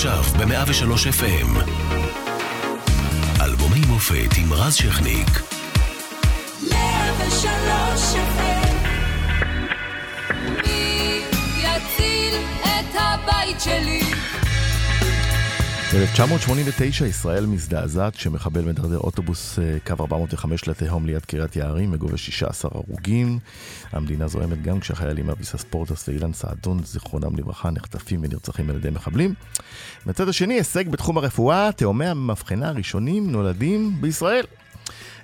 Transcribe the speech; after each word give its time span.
עכשיו 0.00 0.22
ב-103 0.22 0.92
FM. 1.20 1.58
אלבומי 3.40 3.80
מופת 3.88 4.36
עם 4.36 4.52
רז 4.52 4.74
שכניק. 4.74 5.28
103 6.70 8.14
FM. 8.14 8.74
מי 10.66 11.22
יציל 11.58 12.34
את 12.62 12.94
הבית 12.94 13.60
שלי? 13.60 14.02
ב-1989 15.94 17.04
ישראל 17.04 17.46
מזדעזעת 17.46 18.16
כשמחבל 18.16 18.60
מדרדר 18.60 18.98
אוטובוס 18.98 19.58
אה, 19.58 19.76
קו 19.86 19.94
405 20.00 20.68
לתהום 20.68 21.06
ליד 21.06 21.24
קריית 21.24 21.56
יערים 21.56 21.90
מגובה 21.90 22.16
16 22.16 22.70
הרוגים. 22.74 23.38
המדינה 23.92 24.28
זוהמת 24.28 24.62
גם 24.62 24.80
כשהחיילים 24.80 25.30
אביסה 25.30 25.58
ספורטס 25.58 26.08
ואילן 26.08 26.32
סעדון, 26.32 26.80
זיכרונם 26.84 27.36
לברכה, 27.36 27.70
נחטפים 27.70 28.20
ונרצחים 28.22 28.70
על 28.70 28.76
ידי 28.76 28.90
מחבלים. 28.90 29.34
מצד 30.06 30.28
השני, 30.28 30.54
הישג 30.54 30.88
בתחום 30.88 31.18
הרפואה, 31.18 31.70
תאומי 31.76 32.06
המבחנה 32.06 32.68
הראשונים 32.68 33.30
נולדים 33.30 33.96
בישראל. 34.00 34.44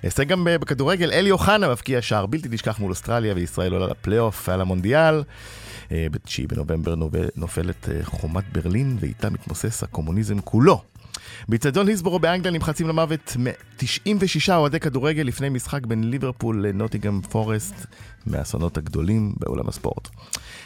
הישג 0.03 0.27
גם 0.27 0.47
בכדורגל, 0.59 1.11
אלי 1.11 1.31
אוחנה 1.31 1.69
מבקיע 1.69 2.01
שער 2.01 2.25
בלתי 2.25 2.49
נשכח 2.49 2.79
מול 2.79 2.91
אוסטרליה 2.91 3.33
וישראל 3.35 3.73
עולה 3.73 3.87
לפלייאוף 3.87 4.49
על 4.49 4.61
המונדיאל. 4.61 5.21
אה, 5.91 6.07
ב-9 6.11 6.47
בנובמבר 6.47 6.95
נופלת 7.35 7.89
אה, 7.89 7.99
חומת 8.03 8.43
ברלין 8.51 8.97
ואיתה 8.99 9.29
מתמוסס 9.29 9.83
הקומוניזם 9.83 10.39
כולו. 10.41 10.81
באיצטדיון 11.49 11.87
היסבורו 11.87 12.19
באנגליה 12.19 12.51
נמחצים 12.51 12.87
למוות 12.87 13.37
96 13.77 14.49
אוהדי 14.49 14.79
כדורגל 14.79 15.23
לפני 15.23 15.49
משחק 15.49 15.85
בין 15.85 16.09
ליברפול 16.09 16.67
לנוטיגם 16.67 17.21
פורסט 17.21 17.85
מהאסונות 18.25 18.77
הגדולים 18.77 19.33
בעולם 19.39 19.67
הספורט. 19.67 20.09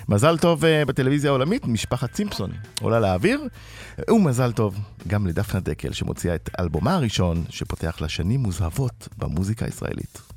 מזל 0.09 0.37
טוב 0.37 0.63
uh, 0.63 0.67
בטלוויזיה 0.87 1.29
העולמית, 1.31 1.65
משפחת 1.65 2.15
סימפסון 2.15 2.51
עולה 2.81 2.99
לאוויר, 2.99 3.41
ומזל 4.09 4.51
טוב 4.51 4.79
גם 5.07 5.27
לדפנה 5.27 5.59
דקל 5.59 5.91
שמוציאה 5.91 6.35
את 6.35 6.49
אלבומה 6.59 6.95
הראשון 6.95 7.43
שפותח 7.49 8.01
לה 8.01 8.09
שנים 8.09 8.39
מוזהבות 8.39 9.07
במוזיקה 9.17 9.65
הישראלית. 9.65 10.30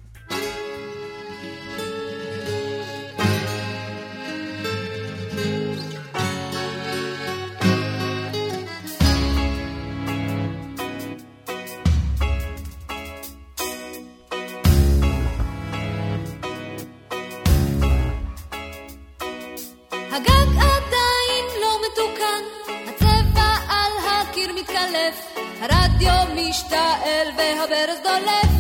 והברז 27.70 27.98
דולף. 28.02 28.52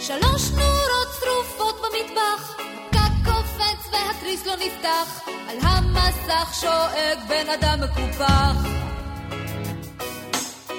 שלוש 0.00 0.50
נורות 0.50 1.08
שרופות 1.20 1.74
במטבח, 1.82 2.56
הפקק 2.58 3.12
קופץ 3.24 3.92
והתריס 3.92 4.46
לא 4.46 4.52
נפתח, 4.56 5.20
על 5.48 5.56
המסך 5.62 6.54
שואג 6.60 7.18
בן 7.28 7.48
אדם 7.50 7.80
מקופח. 7.80 8.56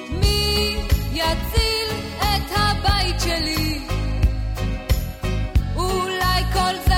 מי 0.09 0.77
יציל 1.11 1.89
את 2.19 2.51
הבית 2.55 3.19
שלי? 3.19 3.81
אולי 5.75 6.43
כל 6.53 6.75
זה 6.87 6.90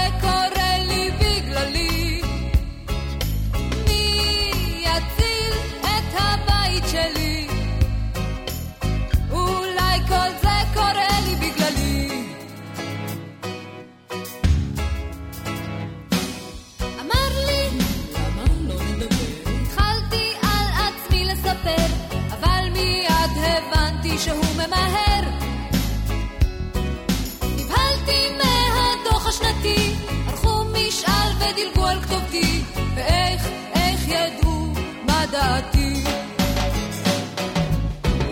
השנתי, 29.63 29.95
ערכו 30.27 30.63
משאל 30.63 31.31
ודילגו 31.39 31.85
על 31.85 32.01
כתובתי, 32.01 32.61
ואיך, 32.95 33.47
איך 33.75 34.07
ידעו 34.07 34.67
מה 35.07 35.25
דעתי. 35.31 36.03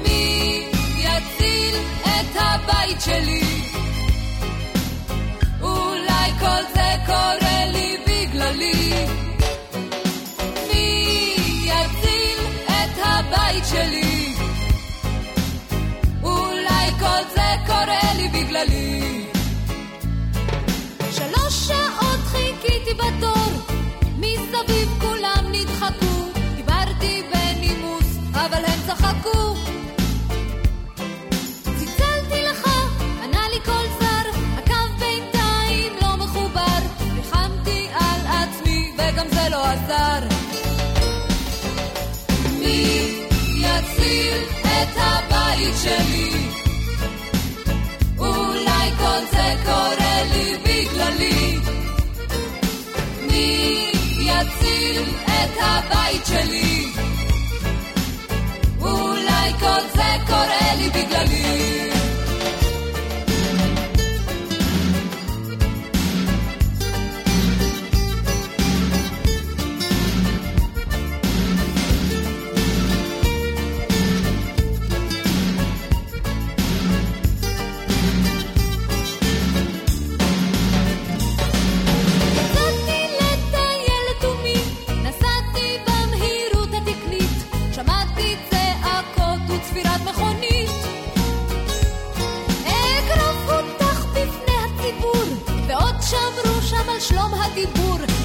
מי 0.03 0.63
יציל 0.97 1.75
את 2.01 2.35
הבית 2.35 3.01
שלי? 3.01 3.43
אולי 5.61 6.31
כל 6.39 6.63
זה 6.73 6.91
קורה 7.05 7.65
לי 7.65 7.97
בגללי. 8.07 8.93
מי 10.73 11.35
יציל 11.65 12.39
את 12.65 12.97
הבית 13.03 13.63
שלי? 13.65 14.35
כל 16.99 17.23
זה 17.33 17.55
קורה 17.67 18.13
לי 18.17 18.27
בגללי. 18.27 19.40
שעות 21.51 22.19
חיכיתי 22.25 22.93
בתור, 22.93 23.51
מסביב 24.17 24.89
כולם 25.01 25.45
נדחקו. 25.51 26.29
דיברתי 26.55 27.23
בנימוס, 27.33 28.17
אבל 28.33 28.65
הם 28.65 28.79
צחקו. 28.87 29.55
צלצלתי 31.63 32.41
לך, 32.49 32.67
ענה 33.23 33.49
לי 33.53 33.59
כל 33.65 33.85
זר, 33.99 34.29
הקו 34.57 34.99
בינתיים 34.99 35.93
לא 36.01 36.17
מחובר. 36.17 36.79
ריחמתי 37.15 37.87
על 37.93 38.21
עצמי, 38.27 38.91
וגם 38.97 39.27
זה 39.29 39.49
לא 39.49 39.65
עזר. 39.65 40.27
מי 42.59 43.17
יציל 43.55 44.43
את 44.61 44.97
הבית 44.97 45.75
שלי? 45.83 46.51
כל 49.01 49.25
זה 49.31 49.55
קורה 49.65 50.23
לי 50.33 50.57
בגללי. 50.63 51.40
הבית 55.61 56.25
שלי? 56.25 56.85
אולי 58.81 59.53
כל 59.59 59.81
זה 59.95 60.11
קורה 60.27 60.75
לי 60.77 60.89
בגללי. 60.89 61.90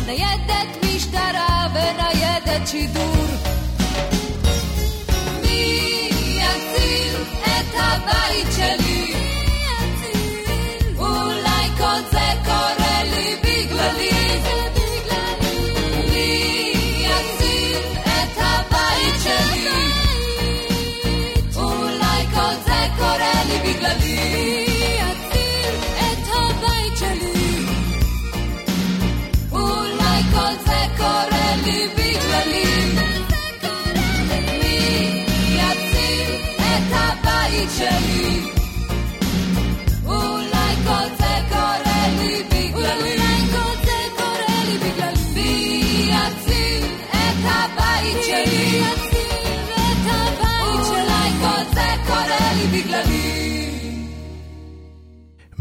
ניידת 0.06 0.84
משטרה 0.84 1.66
וניידת 1.74 2.68
שידור. 2.68 3.26
מי 5.42 6.10
יציל 6.36 7.22
את 7.42 7.74
הבית 7.74 8.46
שלי? 8.56 9.14
אולי 10.98 11.68
כל 11.78 12.00
זה 12.10 12.28
קורה 12.44 13.02
לי 13.04 13.36
בגללי. 13.42 14.75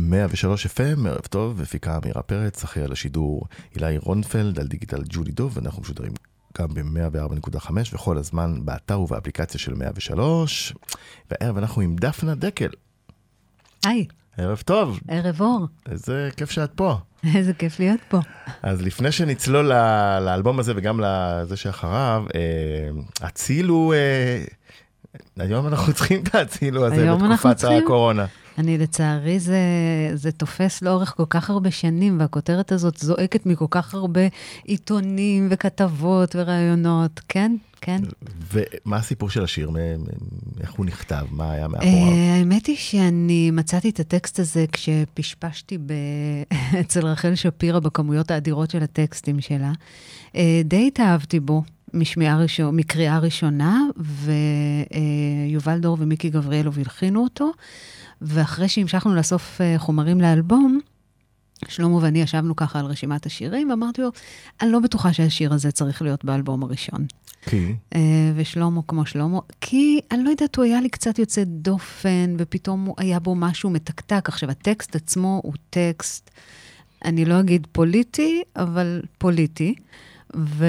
103 0.10 0.66
FM, 0.66 1.07
ערב 1.07 1.22
טוב, 1.30 1.62
הפיקה 1.62 1.98
אמירה 2.04 2.22
פרץ, 2.22 2.63
אחרי 2.63 2.84
על 2.84 2.92
השידור 2.92 3.42
אילי 3.75 3.98
רונפלד, 3.98 4.60
על 4.60 4.68
דיגיטל 4.68 5.04
ג'ולי 5.10 5.31
דוב, 5.31 5.52
ואנחנו 5.57 5.81
משודרים 5.81 6.12
גם 6.57 6.68
ב-104.5 6.74 7.69
וכל 7.94 8.18
הזמן 8.18 8.66
באתר 8.66 9.00
ובאפליקציה 9.00 9.60
של 9.60 9.74
103. 9.74 10.74
והערב 11.31 11.57
אנחנו 11.57 11.81
עם 11.81 11.96
דפנה 11.96 12.36
דקל. 12.36 12.69
היי, 13.86 14.06
ערב 14.38 14.62
טוב, 14.66 15.00
ערב 15.07 15.42
אור. 15.42 15.68
איזה 15.90 16.30
כיף 16.38 16.51
שאת 16.51 16.72
פה. 16.75 16.98
איזה 17.36 17.54
כיף 17.54 17.80
להיות 17.80 18.00
פה. 18.10 18.19
אז 18.63 18.81
לפני 18.81 19.12
שנצלול 19.12 19.74
ל- 19.74 20.19
לאלבום 20.19 20.60
הזה 20.60 20.74
וגם 20.75 21.00
לזה 21.04 21.58
שאחריו, 21.58 22.24
אה, 22.36 22.90
הצילו, 23.28 23.94
אה, 23.94 24.44
היום 25.38 25.68
אנחנו 25.68 25.94
צריכים 25.94 26.24
את 26.24 26.36
הצילו 26.36 26.86
הזה 26.86 26.96
בתקופת 27.36 27.58
צריכים? 27.58 27.80
אני, 28.57 28.78
לצערי, 28.78 29.40
זה, 29.40 29.60
זה 30.13 30.31
תופס 30.31 30.81
לאורך 30.81 31.13
כל 31.18 31.25
כך 31.30 31.50
הרבה 31.50 31.72
שנים, 31.72 32.19
והכותרת 32.19 32.72
הזאת 32.72 32.98
זועקת 32.98 33.46
מכל 33.46 33.66
כך 33.69 33.94
הרבה 33.94 34.22
עיתונים 34.63 35.48
וכתבות 35.52 36.36
וראיונות. 36.36 37.22
כן, 37.28 37.56
כן. 37.81 38.02
ומה 38.54 38.98
הסיפור 38.98 39.30
של 39.30 39.44
השיר? 39.44 39.72
איך 40.60 40.74
הוא 40.74 40.86
נכתב? 40.86 41.25
מה 41.31 41.52
היה 41.52 41.63
אה, 41.63 41.68
מאחוריו? 41.68 42.13
האמת 42.40 42.66
היא 42.66 42.78
שאני 42.78 43.52
מצאתי 43.52 43.90
את 43.90 44.00
הטקסט 44.00 44.40
הזה 44.40 44.66
כשפשפשתי 44.72 45.78
ב... 45.78 45.94
אצל 46.81 47.08
רחל 47.08 47.36
שפירא 47.36 47.80
בכמויות 47.80 48.31
האדירות 48.31 48.72
של 48.72 48.84
הטקסטים 48.84 49.42
שלה. 49.42 49.72
אה, 50.36 50.62
די 50.66 50.88
התאהבתי 50.88 51.40
בו. 51.40 51.63
משמיעה 51.94 52.38
ראשון, 52.38 52.75
מקריאה 52.75 53.19
ראשונה, 53.19 53.80
ויובל 53.98 55.80
דור 55.80 55.98
ומיקי 56.00 56.30
גבריאלוב 56.30 56.80
הלחינו 56.80 57.24
אותו, 57.24 57.51
ואחרי 58.25 58.69
שהמשכנו 58.69 59.16
לאסוף 59.16 59.62
אה, 59.62 59.75
חומרים 59.77 60.22
לאלבום, 60.22 60.80
שלמה 61.68 61.95
ואני 61.95 62.22
ישבנו 62.22 62.56
ככה 62.56 62.80
על 62.80 62.86
רשימת 62.86 63.25
השירים, 63.25 63.69
ואמרתי 63.69 64.01
לו, 64.01 64.10
אני 64.62 64.72
לא 64.72 64.80
בטוחה 64.80 65.13
שהשיר 65.13 65.54
הזה 65.54 65.72
צריך 65.72 66.01
להיות 66.01 66.25
באלבום 66.25 66.63
הראשון. 66.63 67.06
כי? 67.45 67.75
אה, 67.95 68.31
ושלמה 68.36 68.81
כמו 68.88 69.06
שלמה, 69.06 69.39
כי 69.62 70.00
אני 70.12 70.24
לא 70.24 70.30
יודעת, 70.30 70.56
הוא 70.56 70.66
היה 70.66 70.81
לי 70.81 70.89
קצת 70.89 71.19
יוצא 71.19 71.44
דופן, 71.45 72.36
ופתאום 72.38 72.94
היה 72.98 73.19
בו 73.19 73.36
משהו 73.36 73.69
מתקתק. 73.69 74.30
עכשיו, 74.30 74.51
הטקסט 74.51 74.95
עצמו 74.95 75.42
הוא 75.44 75.54
טקסט, 75.69 76.31
אני 77.06 77.25
לא 77.25 77.39
אגיד 77.39 77.68
פוליטי, 77.72 78.44
אבל 78.56 79.01
פוליטי. 79.18 79.75
ו, 80.36 80.66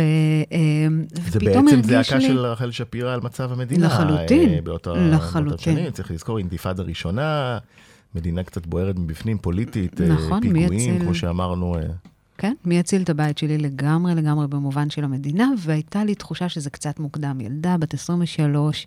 אה, 0.53 0.87
זה 1.31 1.38
בעצם 1.38 1.82
זעקה 1.82 2.17
לי... 2.17 2.26
של 2.26 2.38
רחל 2.38 2.70
שפירא 2.70 3.14
על 3.14 3.20
מצב 3.20 3.53
המדינה. 3.53 3.87
לחלוטין, 3.87 4.50
אה, 4.55 4.61
באותה- 4.62 4.93
לחלוטין. 4.94 5.58
שנים. 5.76 5.91
צריך 5.91 6.11
לזכור, 6.11 6.38
אינתיפאדה 6.38 6.82
ראשונה, 6.82 7.58
מדינה 8.14 8.43
קצת 8.43 8.67
בוערת 8.67 8.99
מבפנים, 8.99 9.38
פוליטית, 9.38 10.00
אה, 10.00 10.06
נכון, 10.06 10.41
פיגועים, 10.41 10.73
יציל? 10.73 10.99
כמו 11.00 11.14
שאמרנו. 11.14 11.76
כן, 12.38 12.55
מי 12.64 12.79
יציל 12.79 13.03
את 13.03 13.11
הבית 13.11 13.38
שלי 13.38 13.58
לגמרי, 13.58 14.14
לגמרי 14.14 14.47
במובן 14.49 14.91
של 14.91 15.05
המדינה, 15.05 15.50
והייתה 15.58 16.05
לי 16.05 16.14
תחושה 16.14 16.49
שזה 16.49 16.70
קצת 16.70 16.99
מוקדם. 17.00 17.41
ילדה 17.41 17.76
בת 17.79 17.94
23, 17.94 18.87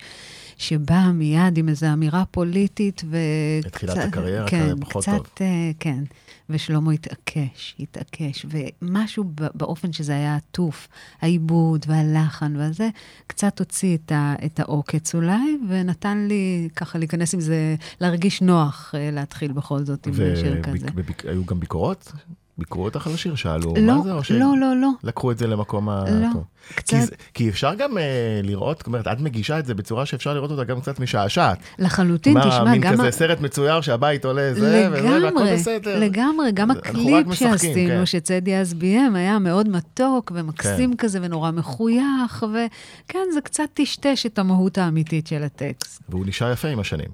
שבאה 0.59 1.11
מיד 1.11 1.57
עם 1.57 1.69
איזו 1.69 1.87
אמירה 1.93 2.23
פוליטית, 2.31 3.01
ו... 3.09 3.17
בתחילת 3.65 3.93
קצת- 3.97 4.07
הקריירה, 4.07 4.47
כן, 4.47 4.63
כזה 4.71 4.81
פחות 4.81 5.03
קצת, 5.03 5.11
טוב. 5.11 5.27
אה, 5.41 5.71
כן. 5.79 6.03
ושלמה 6.49 6.91
התעקש, 6.91 7.75
התעקש, 7.79 8.45
ומשהו 8.81 9.23
באופן 9.53 9.93
שזה 9.93 10.11
היה 10.13 10.35
עטוף, 10.35 10.87
העיבוד 11.21 11.85
והלחן 11.87 12.55
והזה, 12.55 12.89
קצת 13.27 13.59
הוציא 13.59 13.97
את, 13.97 14.11
ה, 14.11 14.33
את 14.45 14.59
העוקץ 14.59 15.15
אולי, 15.15 15.57
ונתן 15.69 16.25
לי 16.27 16.69
ככה 16.75 16.99
להיכנס 16.99 17.33
עם 17.33 17.41
זה, 17.41 17.75
להרגיש 18.01 18.41
נוח 18.41 18.95
אה, 18.95 19.11
להתחיל 19.11 19.51
בכל 19.51 19.83
זאת 19.83 20.07
עם 20.07 20.13
שיר 20.13 20.61
כזה. 20.63 20.87
והיו 21.25 21.45
גם 21.45 21.59
ביקורות? 21.59 22.11
ביקרו 22.59 22.85
אותך 22.85 23.07
על 23.07 23.13
השיר? 23.13 23.35
שאלו 23.35 23.73
לא, 23.77 23.95
מה 23.97 24.03
זה? 24.03 24.13
או 24.13 24.19
לא, 24.29 24.57
לא, 24.59 24.75
לא. 24.81 24.89
לקחו 25.03 25.31
את 25.31 25.37
זה 25.37 25.47
למקום 25.47 25.89
ה... 25.89 26.03
לא, 26.11 26.27
טוב. 26.33 26.43
קצת- 26.75 26.95
כי, 27.09 27.15
כי 27.33 27.49
אפשר 27.49 27.73
גם 27.73 27.97
אה, 27.97 28.03
לראות, 28.43 28.77
זאת 28.77 28.87
אומרת, 28.87 29.07
את 29.07 29.19
מגישה 29.19 29.59
את 29.59 29.65
זה 29.65 29.73
בצורה 29.75 30.05
שאפשר 30.05 30.33
לראות 30.33 30.51
אותה 30.51 30.63
גם 30.63 30.81
קצת 30.81 30.99
משעשעת. 30.99 31.57
לחלוטין, 31.79 32.33
מה, 32.33 32.49
תשמע, 32.49 32.63
מין 32.71 32.81
גם... 32.81 32.93
כזה 32.93 33.07
ה- 33.07 33.11
סרט 33.11 33.41
מצויר 33.41 33.81
שהבית 33.81 34.25
עולה 34.25 34.53
זה, 34.53 34.59
וזה, 34.59 34.87
והכל 34.91 35.17
לגמרי, 35.17 35.53
בסדר. 35.53 35.99
לגמרי, 35.99 36.51
גם 36.53 36.71
הקליפ 36.71 37.33
שעשינו, 37.33 37.89
כן. 37.99 38.05
שצדי 38.05 38.55
אז 38.55 38.73
ביים, 38.73 39.15
היה 39.15 39.39
מאוד 39.39 39.69
מתוק 39.69 40.31
ומקסים 40.35 40.91
כן. 40.91 40.97
כזה 40.97 41.19
ונורא 41.21 41.51
מחוייך, 41.51 42.45
וכן, 42.53 43.19
זה 43.33 43.41
קצת 43.41 43.63
טשטש 43.73 44.25
את 44.25 44.39
המהות 44.39 44.77
האמיתית 44.77 45.27
של 45.27 45.43
הטקסט. 45.43 46.01
והוא 46.09 46.25
נשאר 46.25 46.51
יפה 46.51 46.67
עם 46.67 46.79
השנים, 46.79 47.09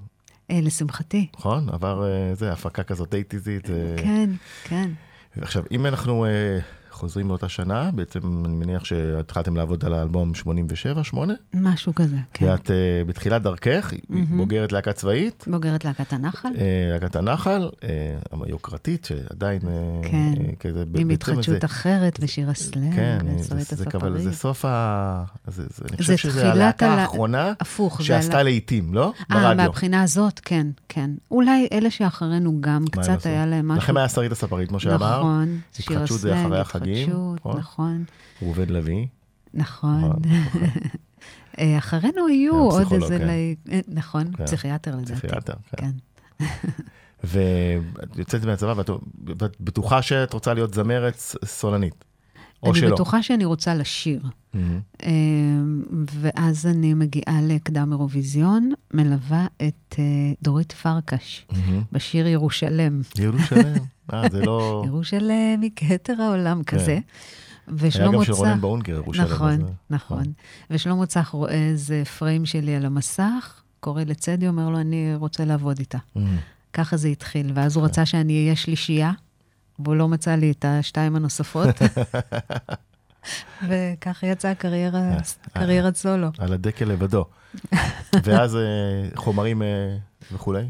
אה, 0.51 0.59
לשמחתי. 0.61 1.27
נכון? 1.37 1.69
עבר 1.71 2.03
אה, 2.05 2.35
זה, 2.35 2.51
הפקה 2.51 2.83
כזאת 2.83 3.09
דייטיזית. 3.11 3.69
אה, 3.69 3.75
כן, 3.97 4.29
כן. 4.63 4.89
עכשיו, 5.41 5.63
אם 5.71 5.85
אנחנו 5.85 6.25
אה, 6.25 6.59
חוזרים 6.95 7.27
לאותה 7.27 7.49
שנה, 7.49 7.89
בעצם 7.93 8.19
אני 8.45 8.55
מניח 8.55 8.85
שהתחלתם 8.85 9.55
לעבוד 9.55 9.85
על 9.85 9.93
האלבום 9.93 10.35
87, 10.35 11.03
8? 11.03 11.33
משהו 11.53 11.95
כזה, 11.95 12.15
כן. 12.33 12.45
ואת 12.45 12.71
אה, 12.71 12.75
בתחילת 13.07 13.41
דרכך, 13.41 13.93
בוגרת 14.37 14.71
להקה 14.71 14.93
צבאית, 14.93 15.45
בוגרת 15.47 15.85
להקת 15.85 16.13
הנחל. 16.13 16.49
אה, 16.57 16.63
להקת 16.93 17.15
הנחל, 17.15 17.69
אה, 17.83 17.89
היוקרתית, 18.45 19.05
שעדיין... 19.05 19.59
אה, 19.67 20.09
כן, 20.11 20.33
אה, 20.49 20.55
כזה, 20.59 20.83
עם 20.97 21.09
התחדשות 21.09 21.61
זה- 21.61 21.65
אחרת 21.65 22.17
ושיר 22.21 22.49
הסלאם, 22.49 22.91
כן, 22.95 23.17
זה, 23.37 23.75
זה, 23.75 23.85
אבל 23.93 24.21
זה. 24.21 24.33
סוף 24.33 24.65
ה... 24.65 25.23
זה, 25.47 25.63
זה, 25.63 25.83
אני 25.89 25.97
זה 25.97 25.97
חושב 25.97 26.17
שזה 26.17 26.51
הלהקה 26.51 26.93
הלה- 26.93 27.01
האחרונה 27.01 27.53
הפוך, 27.59 28.01
שעשתה 28.03 28.33
עלה- 28.33 28.43
לעיתים, 28.43 28.93
לא? 28.93 29.13
אה, 29.31 29.35
ברדיו. 29.41 29.55
מהבחינה 29.63 30.01
הזאת, 30.03 30.39
כן, 30.43 30.67
כן. 30.89 31.09
אולי 31.31 31.67
אלה 31.71 31.91
שאחרינו 31.91 32.57
גם, 32.61 32.85
קצת? 32.91 33.25
היה 33.25 33.45
להם 33.45 33.67
משהו... 33.67 33.77
לכם 33.83 33.97
היה 33.97 34.09
שרית 34.09 34.31
הספרית, 34.31 34.69
כמו 34.69 34.79
שאמרת. 34.79 35.01
נכון, 35.19 35.59
שיר 35.73 35.85
התחדשות 35.97 36.19
זה 36.19 36.33
הסלאם, 36.33 36.45
אחרי 36.45 36.59
החגים, 36.59 36.84
התחדשות, 36.91 37.39
נכון? 37.45 37.57
נכון, 37.57 38.03
ראובן 38.41 38.69
לוי. 38.69 39.07
נכון. 39.53 40.03
נכון, 40.03 40.21
אה, 41.59 41.77
אחרינו 41.77 42.27
היו 42.27 42.53
כן, 42.53 42.77
עוד 42.77 42.93
איזה... 42.93 43.17
כן. 43.17 43.29
אה, 43.71 43.79
נכון, 43.87 44.35
כן. 44.37 44.45
פסיכיאטר 44.45 44.95
לדעתי. 44.95 45.15
פסיכיאטר, 45.15 45.53
כן. 45.77 45.91
ואת 47.23 48.17
יוצאת 48.17 48.45
מהצבא 48.45 48.73
ואת 48.77 48.89
בטוחה 49.59 50.01
שאת 50.01 50.33
רוצה 50.33 50.53
להיות 50.53 50.73
זמרת 50.73 51.17
סולנית. 51.45 52.05
או 52.63 52.71
אני 52.71 52.79
שלא. 52.79 52.93
בטוחה 52.95 53.23
שאני 53.23 53.45
רוצה 53.45 53.75
לשיר. 53.75 54.21
אה, 55.03 55.11
ואז 56.21 56.65
אני 56.65 56.93
מגיעה 56.93 57.41
לקדם 57.41 57.91
אירוויזיון, 57.91 58.71
מלווה 58.93 59.47
את 59.67 59.95
אה, 59.99 60.03
דורית 60.41 60.71
פרקש 60.71 61.45
מהמם. 61.51 61.83
בשיר 61.91 62.27
ירושלם. 62.27 63.01
ירושלים. 63.17 63.94
אה, 64.13 64.29
זה 64.31 64.45
לא... 64.45 64.83
ירושלם 64.87 65.61
היא 65.61 65.71
כתר 65.75 66.21
העולם 66.21 66.63
כזה. 66.63 66.91
היה 66.91 67.01
ושלמה 67.67 68.17
גם 68.17 68.23
של. 68.23 68.31
רונן 68.31 68.61
באונגר, 68.61 68.95
ירושלים. 68.95 69.27
נכון, 69.27 69.61
אה, 69.61 69.67
נכון. 69.89 70.23
ושלמה 70.69 71.05
צח 71.05 71.29
רואה 71.29 71.53
איזה 71.53 72.03
פריים 72.19 72.45
שלי 72.45 72.75
על 72.75 72.85
המסך, 72.85 73.61
קורא 73.79 74.03
לצדי, 74.03 74.47
אומר 74.47 74.69
לו, 74.69 74.79
אני 74.79 75.15
רוצה 75.15 75.45
לעבוד 75.45 75.79
איתה. 75.79 75.97
מהמם. 76.15 76.37
ככה 76.73 76.97
זה 76.97 77.07
התחיל, 77.07 77.51
ואז 77.55 77.75
הוא 77.75 77.85
רצה 77.85 78.05
שאני 78.05 78.43
אהיה 78.43 78.55
שלישייה, 78.55 79.11
והוא 79.79 79.95
לא 79.95 80.07
מצא 80.07 80.35
לי 80.35 80.51
את 80.51 80.65
השתיים 80.67 81.15
הנוספות. 81.15 81.75
וככה 83.67 84.27
יצאה 84.27 84.55
קריירה, 84.55 85.17
קריירת 85.53 85.95
סולו. 85.95 86.27
על 86.37 86.53
הדקל 86.53 86.85
לבדו. 86.85 87.25
ואז 88.23 88.55
אה, 88.55 88.61
חומרים 89.15 89.61
אה, 89.61 89.97
וכולי? 90.31 90.69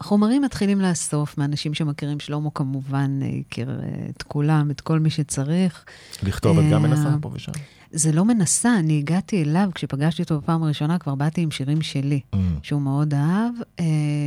חומרים 0.00 0.42
מתחילים 0.42 0.80
לאסוף, 0.80 1.38
מאנשים 1.38 1.74
שמכירים 1.74 2.20
שלמה 2.20 2.50
כמובן, 2.54 3.20
אה, 3.22 3.28
הכיר 3.40 3.70
אה, 3.70 4.06
את 4.16 4.22
כולם, 4.22 4.70
את 4.70 4.80
כל 4.80 4.98
מי 4.98 5.10
שצריך. 5.10 5.84
לכתוב, 6.22 6.58
את 6.58 6.64
גם 6.72 6.84
אה, 6.84 6.90
מנסה 6.90 7.08
פה 7.20 7.30
ושם? 7.32 7.52
זה 7.90 8.12
לא 8.12 8.24
מנסה, 8.24 8.78
אני 8.78 8.98
הגעתי 8.98 9.42
אליו, 9.42 9.70
כשפגשתי 9.74 10.22
אותו 10.22 10.38
בפעם 10.40 10.62
הראשונה, 10.62 10.98
כבר 10.98 11.14
באתי 11.14 11.40
עם 11.40 11.50
שירים 11.50 11.82
שלי, 11.82 12.20
מהמם. 12.32 12.58
שהוא 12.62 12.82
מאוד 12.82 13.14
אהב. 13.14 13.54
אה, 13.80 13.84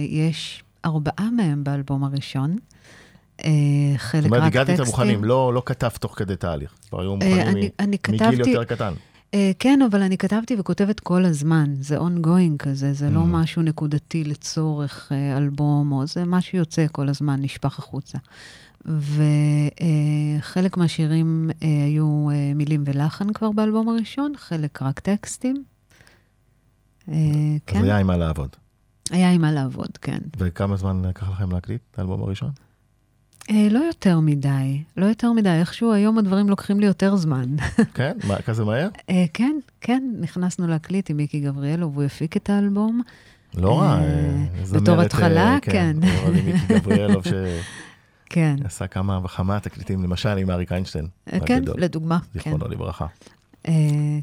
יש 0.10 0.64
ארבעה 0.86 1.30
מהם 1.36 1.64
באלבום 1.64 2.04
הראשון. 2.04 2.56
חלק 3.98 4.22
זאת 4.22 4.32
אומרת, 4.32 4.42
רק 4.42 4.48
הגעת 4.48 4.70
איתם 4.70 4.84
טקסטים. 4.84 4.92
מוכנים, 4.92 5.24
לא 5.24 5.54
לא 5.54 5.64
כתבת 5.66 5.98
תוך 5.98 6.14
כדי 6.18 6.36
תהליך. 6.36 6.74
כבר 6.90 7.02
היו 7.02 7.16
מוכנים 7.16 7.70
מגיל 8.10 8.40
יותר 8.40 8.64
קטן. 8.64 8.94
אה, 9.34 9.52
כן, 9.60 9.80
אבל 9.92 10.02
אני 10.02 10.18
כתבתי 10.18 10.56
וכותבת 10.60 11.00
כל 11.00 11.26
הזמן. 11.26 11.74
זה 11.80 11.98
ongoing 12.00 12.58
כזה, 12.60 12.94
זה 12.94 13.10
לא 13.10 13.22
Mm. 13.22 13.26
משהו 13.28 13.62
נקודתי 13.62 14.24
לצורך 14.24 15.12
אה, 15.12 15.38
אלבום, 15.38 15.92
או 15.92 16.08
זה 16.08 16.26
מה 16.26 16.42
שיוצא 16.42 16.86
כל 16.92 17.10
הזמן, 17.10 17.42
נשפך 17.42 17.80
החוצה. 17.80 18.18
וחלק 20.40 20.78
מהשירים 20.78 21.50
אה, 21.64 21.68
היו 21.86 22.30
אה, 22.32 22.54
מילים 22.56 22.84
ולחן 22.86 23.34
כבר 23.34 23.52
באלבום 23.52 23.90
הראשון, 23.90 24.34
חלק 24.38 24.82
רק 24.82 25.00
טקסטים. 25.00 25.64
אה, 27.10 27.14
אז 27.16 27.20
כן, 27.66 27.84
היה 27.84 27.98
עם 27.98 28.08
מה 28.08 28.18
לעבוד. 28.18 28.50
היה 29.12 29.32
עם 29.32 29.42
מה 29.42 29.52
לעבוד, 29.52 29.98
כן. 30.02 30.20
וכמה 30.38 30.78
זמן 30.78 31.06
לקח 31.06 31.30
לכם 31.30 31.52
להקליט 31.52 31.82
את 31.92 32.00
האלבום 32.00 32.22
הראשון? 32.24 32.52
אה, 33.50 33.68
לא 33.72 33.80
יותר 33.80 34.20
מדי, 34.20 34.84
לא 34.98 35.06
יותר 35.06 35.32
מדי. 35.32 35.50
איכשהו 35.50 35.94
היום 35.94 36.18
הדברים 36.18 36.50
לוקחים 36.50 36.80
לי 36.80 36.86
יותר 36.86 37.16
זמן. 37.16 37.56
כן? 37.94 38.18
מה, 38.28 38.42
כזה 38.42 38.64
מהר? 38.66 38.90
אה, 39.10 39.26
כן, 39.34 39.56
כן, 39.82 40.04
נכנסנו 40.20 40.68
להקליט 40.68 41.10
עם 41.10 41.18
מיקי 41.18 41.40
גבריאלוב, 41.40 41.98
והוא 41.98 42.06
הפיק 42.06 42.38
את 42.38 42.50
האלבום, 42.50 43.02
לא 43.58 43.80
רע, 43.80 44.00
אה, 44.00 44.46
זמרת, 44.64 44.82
בתור 44.82 45.02
התחלה, 45.02 45.58
כן. 45.62 45.98
אוהבים 46.24 46.46
מיקי 46.46 46.74
גבריאלוב 46.74 47.24
כן. 48.34 48.56
שעשה 48.64 48.88
כמה 48.88 49.20
וכמה 49.24 49.60
תקליטים, 49.60 50.04
למשל 50.04 50.38
עם 50.38 50.50
אריק 50.50 50.72
איינשטיין. 50.72 51.08
כן, 51.46 51.64
לדוגמה. 51.78 52.20
כן. 52.20 52.28
זיכרונו 52.34 52.68
לברכה. 52.68 53.06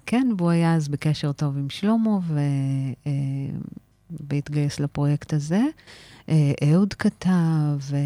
כן, 0.07 0.27
והוא 0.39 0.51
היה 0.51 0.75
אז 0.75 0.89
בקשר 0.89 1.33
טוב 1.33 1.57
עם 1.57 1.71
שלמה, 1.71 2.19
והתגייס 4.11 4.81
לפרויקט 4.81 5.33
הזה. 5.33 5.61
אה, 6.29 6.53
אהוד 6.73 6.95
כתב, 6.95 7.31
אה, 7.93 7.99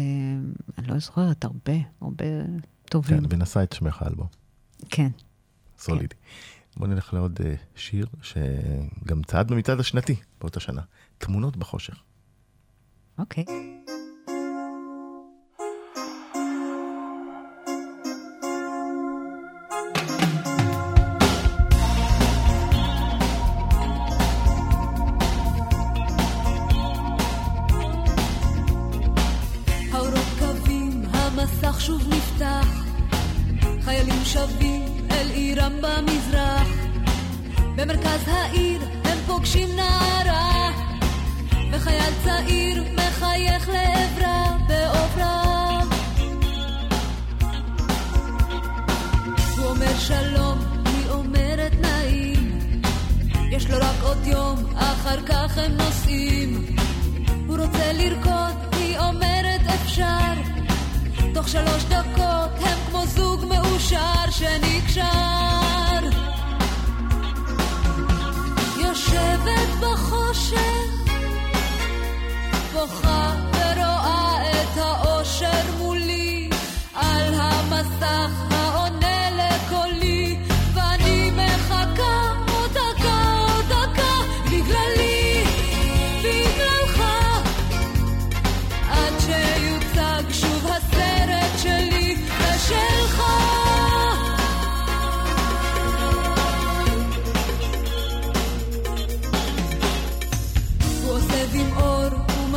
אני 0.77 0.87
לא 0.87 0.99
זוכרת, 0.99 1.45
הרבה, 1.45 1.73
הרבה 2.01 2.25
טובים. 2.85 3.17
כן, 3.17 3.23
ונשא 3.29 3.63
את 3.63 3.73
שמך 3.73 4.01
האלבום. 4.01 4.27
כן. 4.89 5.09
סולידי. 5.77 6.15
בוא 6.77 6.87
נלך 6.87 7.13
לעוד 7.13 7.39
אה, 7.45 7.55
שיר 7.75 8.05
שגם 8.21 9.23
צעד 9.23 9.51
במצעד 9.51 9.79
השנתי 9.79 10.15
באותה 10.41 10.59
שנה. 10.59 10.81
תמונות 11.17 11.57
בחושך. 11.57 12.03
אוקיי. 13.17 13.45
האורות 13.47 13.82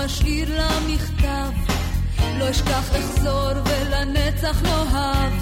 הוא 0.07 0.13
משאיר 0.13 0.59
לה 0.59 0.69
מכתב. 0.89 1.73
לא 2.39 2.51
אשכח 2.51 2.91
אחזור 2.91 3.51
ולנצח 3.65 4.63
נאהב. 4.63 5.33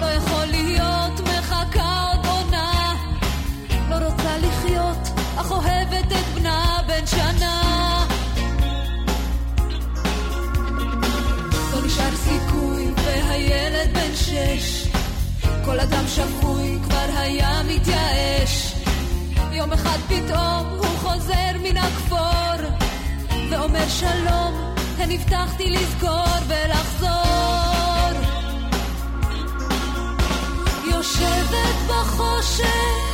לא 0.00 0.06
יכול 0.06 0.44
להיות, 0.44 1.20
מחכה 1.20 2.04
עוד 2.06 2.26
עונה. 2.26 2.94
לא 3.90 3.94
רוצה 3.94 4.38
לחיות, 4.38 5.20
אך 5.36 5.50
אוהבת 5.50 6.12
את 6.12 6.34
בנה 6.34 6.78
בן 6.86 7.06
שנה. 7.06 8.06
לא 11.72 11.86
נשאר 11.86 12.16
סיכוי, 12.16 12.86
והילד 13.04 13.94
בן 13.94 14.14
שש. 14.14 14.88
כל 15.64 15.80
אדם 15.80 16.04
שפוי 16.08 16.78
כבר 16.82 17.08
היה 17.16 17.62
מתייאש. 17.68 18.74
יום 19.52 19.72
אחד 19.72 19.98
פתאום 20.08 20.66
הוא 20.78 20.98
חוזר 20.98 21.52
מן 21.62 21.76
הכפור, 21.76 22.81
ואומר 23.52 23.88
שלום, 23.88 24.74
הן 24.98 25.10
הבטחתי 25.10 25.70
לזכור 25.70 26.24
ולחזור. 26.48 27.12
יושבת 30.90 31.76
בחושך, 31.88 33.11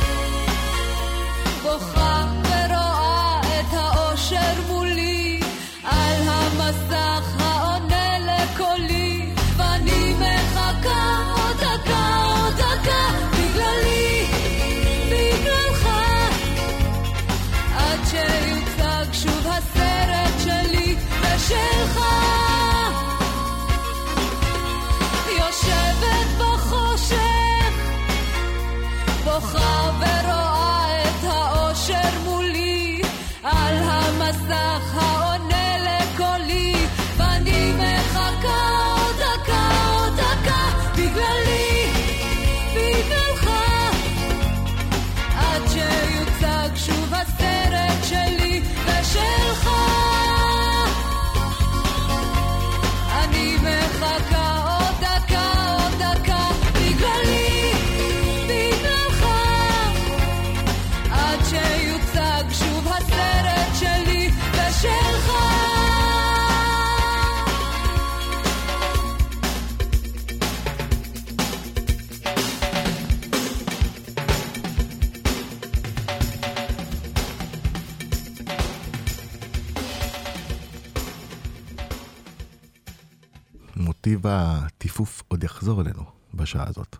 מוטיב 84.09 84.25
הטיפוף 84.29 85.23
עוד 85.27 85.43
יחזור 85.43 85.81
אלינו 85.81 86.03
בשעה 86.33 86.65
הזאת. 86.67 86.95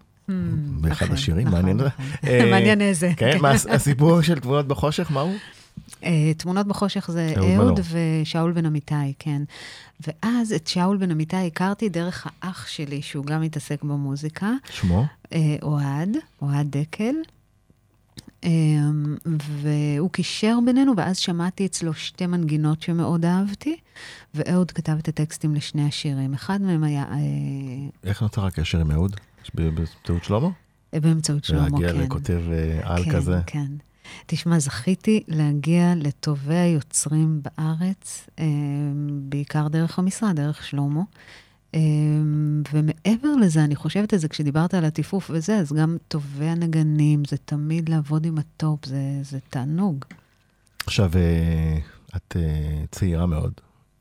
באחד 0.81 1.05
אכן, 1.05 1.13
השירים, 1.13 1.47
נכון, 1.47 1.59
מעניין. 1.59 1.77
נכון. 1.77 2.05
אה, 2.27 2.45
מעניין 2.51 2.81
איזה. 2.81 3.11
כן, 3.17 3.45
הס- 3.45 3.65
הסיפור 3.65 4.21
של 4.21 4.39
תמונות 4.39 4.67
בחושך, 4.67 5.11
מה 5.11 5.21
הוא? 5.21 5.35
אה, 6.03 6.31
תמונות 6.37 6.67
בחושך 6.67 7.11
זה 7.11 7.33
אהוד. 7.37 7.79
ושאול 8.23 8.51
בן 8.51 8.65
אמיתי, 8.65 9.13
כן. 9.19 9.41
ואז 10.07 10.53
את 10.53 10.67
שאול 10.67 10.97
בן 10.97 11.11
אמיתי 11.11 11.35
הכרתי 11.47 11.89
דרך 11.89 12.27
האח 12.41 12.67
שלי, 12.67 13.01
שהוא 13.01 13.25
גם 13.25 13.41
מתעסק 13.41 13.83
במוזיקה, 13.83 14.51
שמו? 14.71 15.05
אה, 15.33 15.55
אוהד, 15.61 16.09
אוהד 16.41 16.77
דקל. 16.77 17.13
אה, 18.43 18.49
והוא 19.25 20.09
קישר 20.09 20.57
בינינו, 20.65 20.93
ואז 20.97 21.17
שמעתי 21.17 21.65
אצלו 21.65 21.93
שתי 21.93 22.25
מנגינות 22.25 22.81
שמאוד 22.81 23.25
אהבתי, 23.25 23.77
ואהוד 24.33 24.71
כתב 24.71 24.95
את 24.99 25.07
הטקסטים 25.07 25.55
לשני 25.55 25.87
השירים. 25.87 26.33
אחד 26.33 26.61
מהם 26.61 26.83
היה 26.83 27.03
אה, 27.11 27.17
איך 28.03 28.21
נוצר 28.21 28.45
הקשר 28.45 28.79
עם 28.79 28.91
אהוד? 28.91 29.15
באמצעות 29.53 30.23
שלמה? 30.23 30.49
באמצעות 30.93 31.43
שלמה, 31.43 31.65
כן. 31.65 31.71
להגיע 31.73 31.93
לכותב 31.93 32.41
אה, 32.51 32.79
על 32.83 33.03
כן, 33.03 33.11
כזה? 33.11 33.39
כן. 33.45 33.67
תשמע, 34.25 34.59
זכיתי 34.59 35.23
להגיע 35.27 35.93
לטובי 35.95 36.55
היוצרים 36.55 37.41
בארץ, 37.43 38.27
אה, 38.39 38.45
בעיקר 39.21 39.67
דרך 39.67 39.99
המשרד, 39.99 40.35
דרך 40.35 40.63
שלמה. 40.63 41.01
אה, 41.75 41.79
ומעבר 42.73 43.35
לזה, 43.41 43.63
אני 43.63 43.75
חושבת 43.75 44.13
על 44.13 44.19
זה, 44.19 44.27
כשדיברת 44.27 44.73
על 44.73 44.85
הטיפוף 44.85 45.31
וזה, 45.33 45.57
אז 45.57 45.73
גם 45.73 45.97
טובי 46.07 46.45
הנגנים, 46.45 47.25
זה 47.25 47.37
תמיד 47.37 47.89
לעבוד 47.89 48.25
עם 48.25 48.37
הטופ, 48.37 48.85
זה, 48.85 49.01
זה 49.21 49.39
תענוג. 49.49 50.05
עכשיו, 50.85 51.11
אה, 51.15 51.77
את 52.15 52.35
uh, 52.35 52.87
צעירה 52.91 53.25
מאוד, 53.25 53.53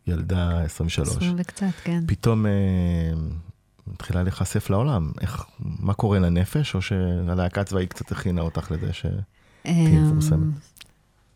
ילדה 0.07 0.63
23. 0.65 1.17
20 1.17 1.37
וקצת, 1.39 1.67
כן. 1.85 2.05
פתאום 2.07 2.47
uh, 2.47 2.49
מתחילה 3.87 4.23
להיחשף 4.23 4.71
לעולם. 4.71 5.13
איך, 5.21 5.45
מה 5.61 5.95
קורה 5.95 6.19
לנפש, 6.19 6.75
או 6.75 6.83
שהלהקה 6.83 7.61
הצבאית 7.61 7.93
קצת 7.93 8.13
הכינה 8.13 8.41
אותך 8.41 8.71
לזה 8.71 8.93
שתהיה 8.93 9.15
אמ, 9.67 10.07
מפורסמת? 10.07 10.55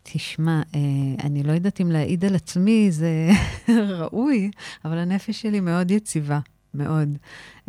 תשמע, 0.03 0.61
אה, 0.75 0.79
אני 1.23 1.43
לא 1.43 1.51
יודעת 1.51 1.81
אם 1.81 1.91
להעיד 1.91 2.25
על 2.25 2.35
עצמי 2.35 2.91
זה 2.91 3.29
ראוי, 3.99 4.51
אבל 4.85 4.97
הנפש 4.97 5.41
שלי 5.41 5.59
מאוד 5.59 5.91
יציבה, 5.91 6.39
מאוד. 6.73 7.17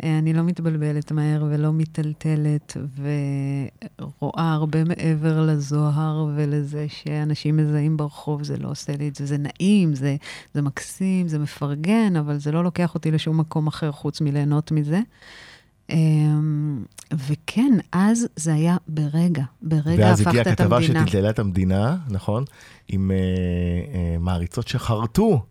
אה, 0.03 0.17
אני 0.17 0.33
לא 0.33 0.43
מתבלבלת 0.43 1.11
מהר 1.11 1.45
ולא 1.49 1.71
מיטלטלת, 1.71 2.77
ורואה 4.19 4.53
הרבה 4.53 4.83
מעבר 4.83 5.45
לזוהר 5.45 6.27
ולזה 6.35 6.85
שאנשים 6.89 7.57
מזהים 7.57 7.97
ברחוב, 7.97 8.43
זה 8.43 8.57
לא 8.57 8.69
עושה 8.69 8.97
לי 8.97 9.07
את 9.07 9.15
זה. 9.15 9.25
זה 9.25 9.37
נעים, 9.37 9.95
זה, 9.95 10.15
זה 10.53 10.61
מקסים, 10.61 11.27
זה 11.27 11.39
מפרגן, 11.39 12.15
אבל 12.15 12.37
זה 12.37 12.51
לא 12.51 12.63
לוקח 12.63 12.95
אותי 12.95 13.11
לשום 13.11 13.39
מקום 13.39 13.67
אחר 13.67 13.91
חוץ 13.91 14.21
מליהנות 14.21 14.71
מזה. 14.71 14.99
אמ, 15.89 16.83
וכן, 17.13 17.71
אז 17.91 18.27
זה 18.35 18.53
היה 18.53 18.77
ברגע, 18.87 19.43
ברגע 19.61 20.05
ואז 20.05 20.21
הפכת 20.21 20.27
הגיעה 20.29 20.53
את 20.53 20.57
כתבה 20.61 20.77
המדינה. 20.77 21.07
שטלטלה 21.07 21.29
את 21.29 21.39
המדינה, 21.39 21.97
נכון? 22.09 22.43
עם 22.87 23.11
אה, 23.11 23.15
אה, 23.93 24.17
מעריצות 24.19 24.67
שחרטו 24.67 25.43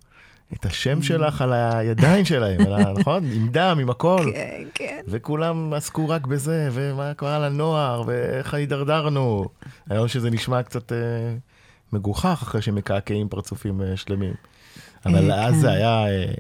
את 0.53 0.67
השם 0.67 1.03
שלך 1.03 1.43
על 1.43 1.53
הידיים 1.53 2.25
שלהם, 2.25 2.61
על 2.61 2.73
ה- 2.73 2.93
נכון? 3.01 3.25
עם 3.33 3.49
דם, 3.49 3.79
עם 3.81 3.91
הכל. 3.91 4.31
כן, 4.35 4.63
כן. 4.75 5.01
וכולם 5.09 5.73
עסקו 5.73 6.09
רק 6.09 6.27
בזה, 6.27 6.69
ומה 6.73 7.13
קרה 7.17 7.39
לנוער, 7.39 8.03
ואיך 8.07 8.55
הידרדרנו. 8.55 9.45
היום 9.91 10.09
שזה 10.09 10.31
נשמע 10.31 10.63
קצת 10.63 10.93
אה, 10.93 10.99
מגוחך 11.93 12.39
אחרי 12.43 12.63
שמקעקעים 12.63 13.29
פרצופים 13.29 13.81
אה, 13.83 13.97
שלמים. 13.97 14.35
אבל 15.07 15.33
אז 15.33 15.55
כן. 15.55 15.61
זה 15.61 15.71
היה... 15.73 16.07
אה, 16.07 16.33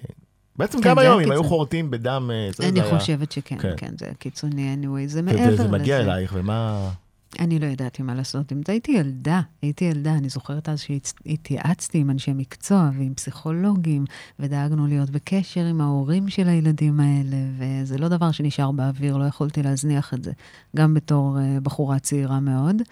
בעצם 0.56 0.80
כן, 0.80 0.88
גם 0.88 0.96
זה 0.96 1.02
היום, 1.02 1.20
אם 1.20 1.30
היו. 1.30 1.44
חורטים 1.44 1.90
בדם, 1.90 2.30
אה, 2.32 2.50
זה 2.56 2.68
אני 2.68 2.80
זה. 2.80 2.99
חושבת 2.99 3.32
שכן, 3.32 3.58
כן. 3.58 3.75
כן, 3.76 3.92
זה 3.99 4.06
קיצוני 4.18 4.75
anyway, 4.75 5.06
זה 5.06 5.23
מעבר 5.23 5.50
לזה. 5.50 5.64
וזה 5.64 5.68
מגיע 5.68 6.00
אלייך, 6.00 6.32
ומה... 6.37 6.90
אני 7.38 7.58
לא 7.58 7.66
ידעתי 7.66 8.02
מה 8.02 8.14
לעשות 8.14 8.52
עם 8.52 8.61
זה. 8.66 8.73
הייתי 8.73 8.92
ילדה, 8.92 9.40
הייתי 9.62 9.84
ילדה. 9.84 10.14
אני 10.14 10.28
זוכרת 10.28 10.68
אז 10.68 10.80
שהתייעצתי 10.80 11.99
עם 11.99 12.11
אנשי 12.11 12.32
מקצוע 12.32 12.90
ועם 12.99 13.14
פסיכולוגים, 13.14 14.04
ודאגנו 14.38 14.87
להיות 14.87 15.11
בקשר 15.11 15.64
עם 15.64 15.80
ההורים 15.80 16.28
של 16.28 16.49
הילדים 16.49 17.00
האלה, 17.00 17.37
וזה 17.58 17.99
לא 17.99 18.08
דבר 18.08 18.30
שנשאר 18.30 18.70
באוויר, 18.70 19.16
לא 19.16 19.25
יכולתי 19.25 19.62
להזניח 19.62 20.14
את 20.14 20.25
זה, 20.25 20.32
גם 20.76 20.94
בתור 20.94 21.37
uh, 21.37 21.61
בחורה 21.61 21.99
צעירה 21.99 22.40
מאוד. 22.40 22.82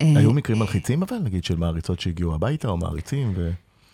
אה, 0.00 0.12
היו 0.16 0.32
מקרים 0.32 0.58
מלחיצים 0.58 1.02
אבל, 1.02 1.18
נגיד, 1.18 1.44
של 1.44 1.56
מעריצות 1.56 2.00
שהגיעו 2.00 2.34
הביתה, 2.34 2.68
או 2.68 2.76
מעריצים, 2.76 3.32
ו... 3.36 3.50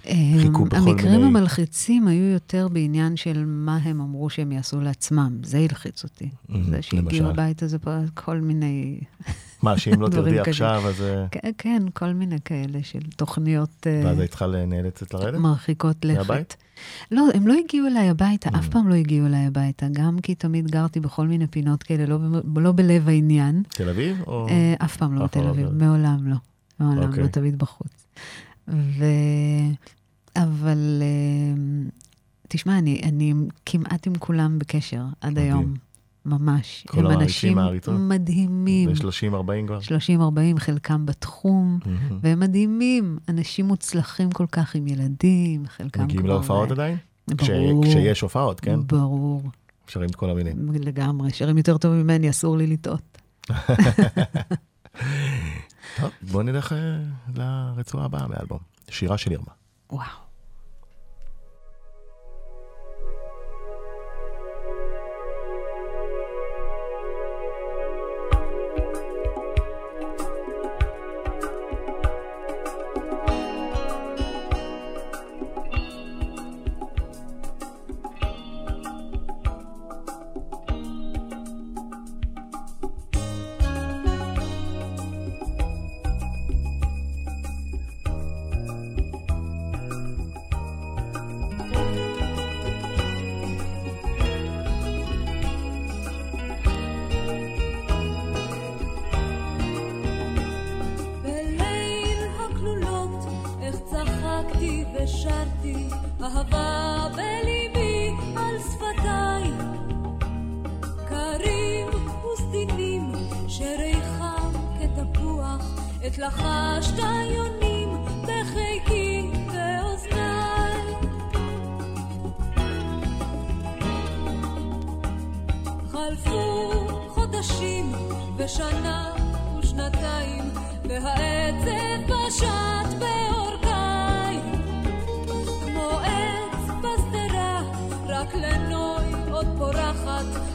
אמ, 0.07 0.39
חיכו 0.41 0.65
בכל 0.65 0.77
המקרים 0.77 1.13
מיני- 1.13 1.27
המלחיצים 1.27 2.09
היו 2.09 2.25
יותר 2.25 2.69
בעניין 2.69 3.17
של 3.17 3.45
מה 3.47 3.77
הם 3.77 4.01
אמרו 4.01 4.31
שהם 4.31 4.53
יעשו 4.53 4.81
לעצמם. 4.81 5.39
זה 5.43 5.59
הלחיץ 5.59 6.05
אותי. 6.05 6.29
Mhm, 6.49 6.53
זה 6.71 6.83
שהגיעו 6.83 7.05
למשל? 7.09 7.27
הביתה 7.27 7.67
זה 7.67 7.79
פה 7.79 7.91
כל 8.15 8.41
מיני... 8.41 9.01
מה, 9.63 9.79
שאם 9.79 10.01
לא 10.01 10.09
תרדי. 10.13 10.41
עכשיו, 10.41 10.83
אז... 10.89 11.03
אה, 11.03 11.27
כן, 11.59 11.83
כל 11.95 12.13
מיני 12.13 12.37
כאלה 12.45 12.79
של 12.83 12.99
תוכניות 13.17 13.87
אה, 13.87 14.03
ואז 14.05 14.19
היית 14.19 14.31
צריכה 14.31 14.47
נאלצת 14.67 15.15
לרדת? 15.15 15.39
מרחיקות 15.41 16.05
לכת. 16.05 16.17
מהבית? 16.19 16.57
לא, 17.11 17.27
הם 17.35 17.47
לא 17.47 17.55
הגיעו 17.65 17.87
אליי 17.87 18.09
הביתה, 18.09 18.51
אף. 18.59 18.69
פעם 18.69 18.89
לא 18.89 18.95
הגיעו 18.95 19.27
אליי 19.27 19.47
הביתה, 19.47 19.87
גם 19.93 20.19
כי 20.23 20.35
תמיד 20.35 20.71
גרתי 20.71 21.01
בכל 21.01 21.27
מיני 21.27 21.47
פינות 21.47 21.83
כאלה, 21.83 22.07
לא, 22.07 22.19
לא 22.57 22.73
בלב 22.73 23.09
העניין. 23.09 23.63
תל 23.69 23.89
אביב? 23.89 24.23
או... 24.27 24.47
אה, 24.49 24.75
אף 24.85 24.97
פעם 24.97 25.15
לא 25.15 25.25
בתל 25.25 25.41
לא 25.41 25.51
אביב, 25.51 25.69
מעולם 25.73 26.19
לא. 26.29 26.37
מעולם 26.81 27.09
אוקיי. 27.09 27.23
לא, 27.23 27.29
תמיד 27.29 27.59
בחוץ. 27.59 28.07
ו... 30.39 30.43
אבל 30.43 31.03
אה, 31.03 31.63
תשמע, 32.49 32.79
אני, 32.79 33.01
אני 33.05 33.35
כמעט 33.67 34.07
עם 34.07 34.13
כולם 34.19 34.59
בקשר 34.59 35.05
עד 35.21 35.31
מדהים. 35.33 35.47
היום, 35.47 35.75
ממש. 36.27 36.87
הם 36.93 37.07
אנשים? 37.07 37.59
מדהימים, 37.99 38.91
ב-30-40 38.91 39.67
כבר? 39.67 39.79
30-40, 40.57 40.59
חלקם 40.59 41.07
בתחום. 41.07 41.79
והם 42.21 42.41
מדהימים, 42.41 43.19
אנשים 43.29 43.67
מוצלחים 43.67 44.31
כל 44.31 44.47
כך 44.53 44.75
עם 44.75 44.87
ילדים, 44.89 45.67
חלקם 45.67 45.91
כבר... 45.91 46.05
מגיעים 46.05 46.27
להופעות 46.27 46.71
עדיין? 46.71 46.97
כש- 47.39 47.51
ברור. 47.51 47.85
כשיש 47.85 48.21
הופעות, 48.21 48.61
כן? 48.61 48.81
ברור, 48.87 49.43
שרים 49.87 50.09
את 50.11 50.15
כל 50.15 50.31
המילים. 50.31 50.57
לגמרי. 50.73 51.31
שרים 51.33 51.59
יותר 51.59 51.79
טוב 51.79 51.95
ממני, 51.95 52.31
אסור 52.31 52.57
לי 52.57 52.67
לטעות. 52.67 53.19
טוב, 56.01 56.11
בוא 56.23 56.43
נלך 56.43 56.73
אה, 56.73 56.79
לרצועה 57.35 58.05
הבאה 58.05 58.27
מהאלבום. 58.29 58.59
שירה 58.91 59.19
של 59.19 59.33
ירמה. 59.33 59.51
וואו. 59.93 60.24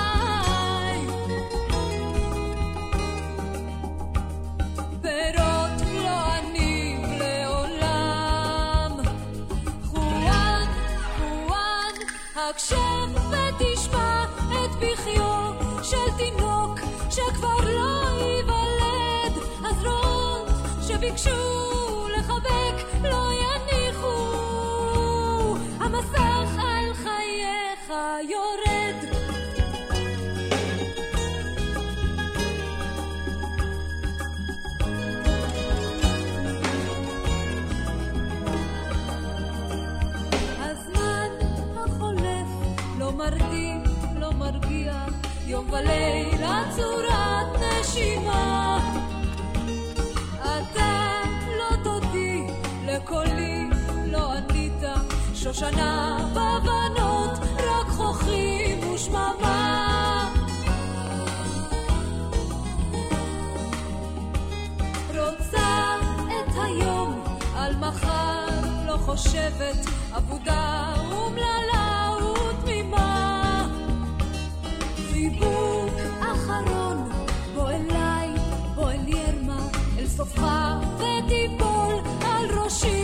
פירות 5.02 5.78
לא 6.04 6.18
אניב 6.38 7.00
לעולם 7.18 8.92
חואן, 9.84 10.66
חואן, 11.18 11.94
הקשב 12.36 13.08
ותשמע 13.30 14.24
את 14.48 14.70
בכיו 14.80 15.52
של 15.82 16.08
תינוק 16.16 16.80
שכבר 17.10 17.60
לא 17.64 18.10
ייוולד. 18.20 19.34
הזרועות 19.64 20.48
שביקשו 20.86 21.30
לחבק 22.18 22.76
לא 23.02 23.32
יניחו. 23.32 23.63
חייך 27.86 28.30
יורד. 28.30 28.94
הזמן 40.58 41.28
החולף 41.76 42.48
לא 42.98 43.12
מרדים, 43.12 43.82
לא 44.16 44.32
מרגיע, 44.32 44.92
יום 45.46 45.70
ולילה 45.70 46.62
צורת 46.76 47.62
נשימה. 47.80 48.78
אתה 50.40 51.22
לא 51.58 51.76
דודי, 51.84 52.46
לקולי 52.86 53.63
שושנה 55.44 56.18
בבנות, 56.30 57.30
רק 57.58 57.88
חוכרים 57.88 58.92
ושממה. 58.92 60.30
רוצה 65.08 65.96
את 66.26 66.54
היום, 66.64 67.24
על 67.56 67.76
מחר 67.76 68.46
לא 68.86 68.96
חושבת, 68.96 69.76
אבודה 70.16 70.94
אומללה 71.12 72.10
ותמימה. 72.22 73.68
חיבוק 75.12 75.94
אחרון, 76.20 77.08
בוא 77.54 77.70
אליי, 77.70 78.28
בוא 78.74 78.90
אל 78.90 79.08
ירמה, 79.08 79.60
אל 79.98 80.06
סופה 80.06 80.70
ותיפול 80.96 81.94
על 82.24 82.58
ראשי. 82.58 83.03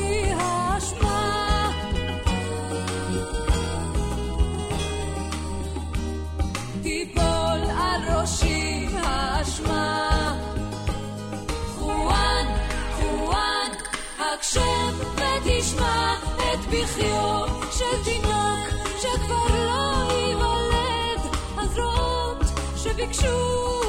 שכבר 18.98 19.46
לא 19.66 20.12
ייוולד. 20.12 21.20
הזרועות 21.58 22.42
שביקשו 22.76 23.79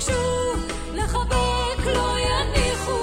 שביקשו 0.00 0.52
לחבק 0.94 1.86
לא 1.86 2.16
יניחו. 2.18 3.00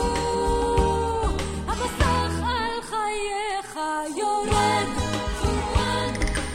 המסך 1.68 2.44
על 2.44 2.82
חייך 2.82 3.80
יורד. 4.18 4.88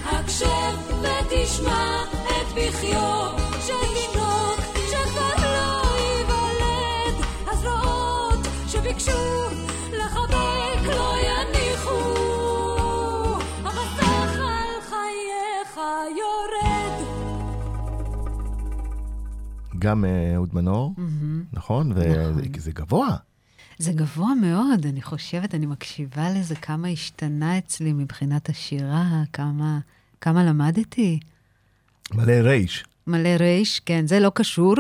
הקשב 0.05 0.77
ותשמע 1.03 2.03
את 2.27 2.55
בכיו 2.55 3.31
של 3.67 3.73
תינוק 3.95 4.61
שכבר 4.91 5.35
לא 5.43 5.99
ייוולד. 5.99 7.25
הזרועות 7.47 8.47
שביקשו 8.69 9.48
גם 19.89 20.05
אה, 20.05 20.35
אהוד 20.35 20.49
מנור, 20.53 20.95
נכון? 21.53 21.93
וזה 21.95 22.73
גבוה. 22.73 23.17
זה 23.79 23.93
גבוה 23.93 24.35
מאוד, 24.35 24.87
אני 24.87 25.03
חושבת, 25.03 25.55
אני 25.55 25.67
מקשיבה 25.67 26.31
לזה, 26.31 26.55
כמה 26.55 26.89
השתנה 26.89 27.59
אצלי 27.59 27.93
מבחינת 27.93 28.49
השירה, 28.49 29.23
כמה, 29.33 29.79
כמה 30.21 30.45
למדתי. 30.45 31.19
מלא 32.15 32.33
רייש. 32.33 32.85
מלא 33.07 33.29
רייש, 33.29 33.81
כן, 33.81 34.07
זה 34.07 34.21
לא 34.21 34.31
קשור. 34.35 34.75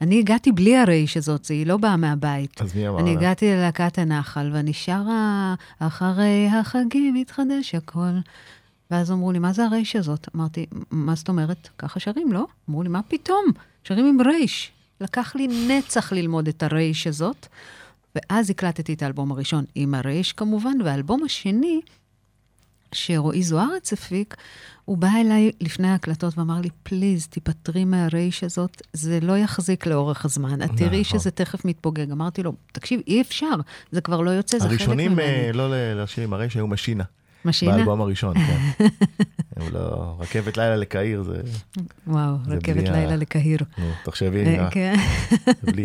אני 0.00 0.18
הגעתי 0.18 0.52
בלי 0.52 0.76
הרייש 0.76 1.16
הזאת, 1.16 1.46
היא 1.46 1.66
לא 1.66 1.76
באה 1.76 1.96
מהבית. 1.96 2.62
אז 2.62 2.74
מי 2.74 2.88
אמר 2.88 3.00
אני 3.00 3.14
לה? 3.14 3.20
הגעתי 3.20 3.46
ללהקת 3.50 3.98
הנחל, 3.98 4.50
ואני 4.54 4.72
שרה, 4.72 5.54
אחרי 5.78 6.48
החגים 6.48 7.16
יתחדש 7.16 7.74
הכל. 7.74 8.18
ואז 8.90 9.10
אמרו 9.10 9.32
לי, 9.32 9.38
מה 9.38 9.52
זה 9.52 9.64
הרייש 9.64 9.96
הזאת? 9.96 10.28
אמרתי, 10.36 10.66
מה 10.90 11.14
זאת 11.14 11.28
אומרת? 11.28 11.68
ככה 11.78 12.00
שרים, 12.00 12.32
לא? 12.32 12.46
אמרו 12.70 12.82
לי, 12.82 12.88
מה 12.88 13.00
פתאום? 13.02 13.44
שרים 13.88 14.06
עם 14.06 14.20
רייש. 14.26 14.70
לקח 15.00 15.34
לי 15.36 15.48
נצח 15.68 16.12
ללמוד 16.12 16.48
את 16.48 16.62
הרייש 16.62 17.06
הזאת, 17.06 17.46
ואז 18.14 18.50
הקלטתי 18.50 18.92
את 18.94 19.02
האלבום 19.02 19.32
הראשון 19.32 19.64
עם 19.74 19.94
הרייש 19.94 20.32
כמובן, 20.32 20.80
והאלבום 20.84 21.24
השני, 21.24 21.80
שרועי 22.92 23.42
זוארץ 23.42 23.92
הפיק, 23.92 24.34
הוא 24.84 24.98
בא 24.98 25.08
אליי 25.20 25.50
לפני 25.60 25.88
ההקלטות 25.88 26.38
ואמר 26.38 26.60
לי, 26.60 26.68
פליז, 26.82 27.26
תיפטרי 27.26 27.84
מהרייש 27.84 28.44
הזאת, 28.44 28.82
זה 28.92 29.18
לא 29.22 29.38
יחזיק 29.38 29.86
לאורך 29.86 30.24
הזמן. 30.24 30.62
את 30.62 30.70
תראי 30.76 31.00
נכון. 31.00 31.18
שזה 31.20 31.30
תכף 31.30 31.64
מתפוגג. 31.64 32.10
אמרתי 32.10 32.42
לו, 32.42 32.52
תקשיב, 32.72 33.00
אי 33.06 33.20
אפשר, 33.20 33.54
זה 33.90 34.00
כבר 34.00 34.20
לא 34.20 34.30
יוצא, 34.30 34.58
זה 34.58 34.68
חלק 34.68 34.78
הראשונים 34.80 35.12
ממני. 35.12 35.24
אה, 35.24 35.52
לא 35.52 35.70
ל- 35.70 36.02
לשיר 36.02 36.24
עם 36.24 36.32
הרייש 36.32 36.54
היו 36.54 36.66
משינה. 36.66 37.04
משינה? 37.46 37.76
באלבום 37.76 38.00
הראשון, 38.00 38.34
כן. 38.38 38.84
לא... 39.72 40.16
רכבת 40.18 40.56
לילה 40.56 40.76
לקהיר 40.76 41.22
זה... 41.22 41.40
וואו, 42.06 42.36
זה 42.44 42.54
רכבת 42.54 42.76
בלי 42.76 42.88
ה- 42.88 42.92
לילה 42.92 43.16
לקהיר. 43.16 43.58
נו, 43.78 43.84
תחשבי, 44.04 44.44
אה, 44.46 44.64
אה, 44.64 44.70
כן. 44.70 44.94
בלי. 45.62 45.84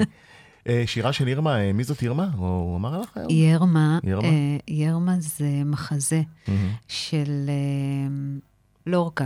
אה, 0.70 0.84
שירה 0.86 1.14
של 1.14 1.28
ירמה, 1.28 1.60
אה, 1.60 1.74
מי 1.74 1.84
זאת 1.84 2.02
ירמה? 2.02 2.28
הוא 2.38 2.78
אמר 2.78 3.02
לך 3.02 3.18
היום? 3.18 3.28
ירמה, 3.32 4.00
ירמה? 4.04 4.28
ירמה 4.68 5.16
זה 5.20 5.62
מחזה 5.66 6.22
מהמם, 6.48 6.70
של 6.88 7.50
לורקה. 8.88 9.26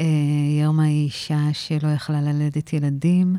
אה, 0.00 0.04
ירמה 0.60 0.82
היא 0.84 1.04
אישה 1.04 1.38
שלא 1.52 1.88
יכלה 1.88 2.20
ללדת 2.20 2.72
ילדים, 2.72 3.36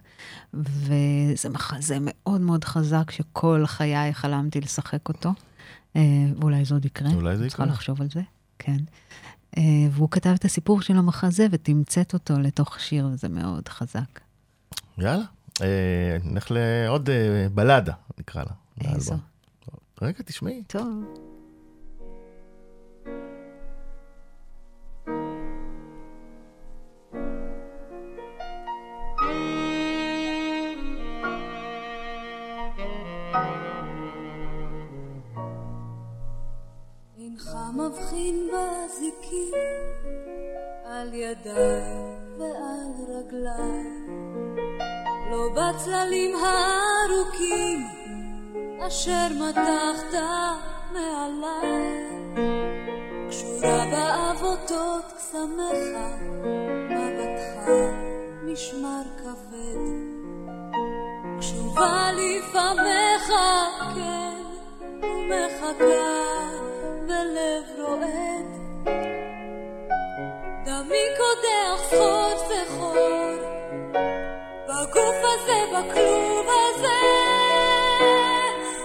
וזה 0.53 1.49
מחזה 1.49 1.97
מאוד 2.01 2.41
מאוד 2.41 2.63
חזק, 2.63 3.11
שכל 3.11 3.63
חיי 3.65 4.13
חלמתי 4.13 4.61
לשחק 4.61 5.09
אותו. 5.09 5.29
אה, 5.95 6.01
ואולי 6.39 6.65
זה 6.65 6.73
עוד 6.73 6.85
יקרה. 6.85 7.13
אולי 7.13 7.37
זה 7.37 7.47
צריכה 7.47 7.63
יקרה. 7.63 7.73
לחשוב 7.73 8.01
על 8.01 8.07
זה, 8.09 8.21
כן. 8.59 8.77
אה, 9.57 9.63
והוא 9.91 10.09
כתב 10.11 10.29
את 10.29 10.45
הסיפור 10.45 10.81
של 10.81 10.97
המחזה 10.97 11.47
ותמצת 11.51 12.13
אותו 12.13 12.39
לתוך 12.39 12.79
שיר, 12.79 13.09
וזה 13.13 13.29
מאוד 13.29 13.67
חזק. 13.67 14.19
יאללה, 14.97 15.23
אה, 15.61 16.17
נלך 16.23 16.51
לעוד 16.51 17.09
בלדה, 17.53 17.93
נקרא 18.19 18.43
לה. 18.43 18.91
איזו? 18.93 19.15
רגע, 20.01 20.19
תשמעי. 20.25 20.63
טוב. 20.67 21.03
מבחין 37.75 38.49
באזיקים 38.51 39.53
על 40.85 41.13
ידיים 41.13 42.39
ועל 42.39 42.87
רגליים, 43.07 44.57
לא 45.31 45.49
בצללים 45.49 46.35
הארוכים 46.35 47.87
אשר 48.87 49.27
מתחת 49.39 50.13
מעליי. 50.91 52.03
קשורה 53.29 53.85
בעבותות 53.91 55.05
קסמך, 55.17 55.87
מבטך 56.89 57.71
משמר 58.43 59.03
כבד. 59.17 60.13
קשובה 61.39 62.09
לפעמך, 62.11 63.33
כן, 63.95 64.43
ומחכה 65.03 66.32
בלב 67.43 67.87
רועד. 67.87 68.49
דמי 70.65 71.05
קודח 71.17 71.79
סחור 71.89 72.33
סחור, 72.37 72.95
בגוף 74.67 75.19
הזה, 75.23 75.59
בכלוב 75.71 76.47
הזה. 76.47 77.01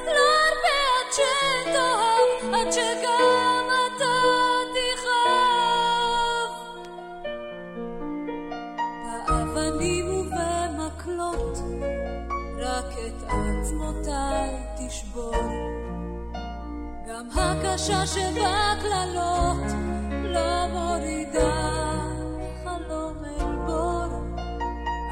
לא 0.07 0.27
הרבה 0.49 0.79
עד 0.95 1.13
שתאהב, 1.13 2.55
עד 2.55 2.73
שגם 2.73 3.69
אתה 3.87 4.17
תכאב. 4.75 6.51
באבנים 9.27 10.07
ובמקלות, 10.11 11.59
רק 12.59 12.93
את 13.07 13.23
עצמותיי 13.23 14.51
תשבור. 14.79 15.68
הקשה 17.39 18.07
שבקללות 18.07 19.73
לא 20.25 20.67
מורידה 20.73 21.79
חלום 22.65 23.25
אל 23.25 23.57
בור, 23.67 24.11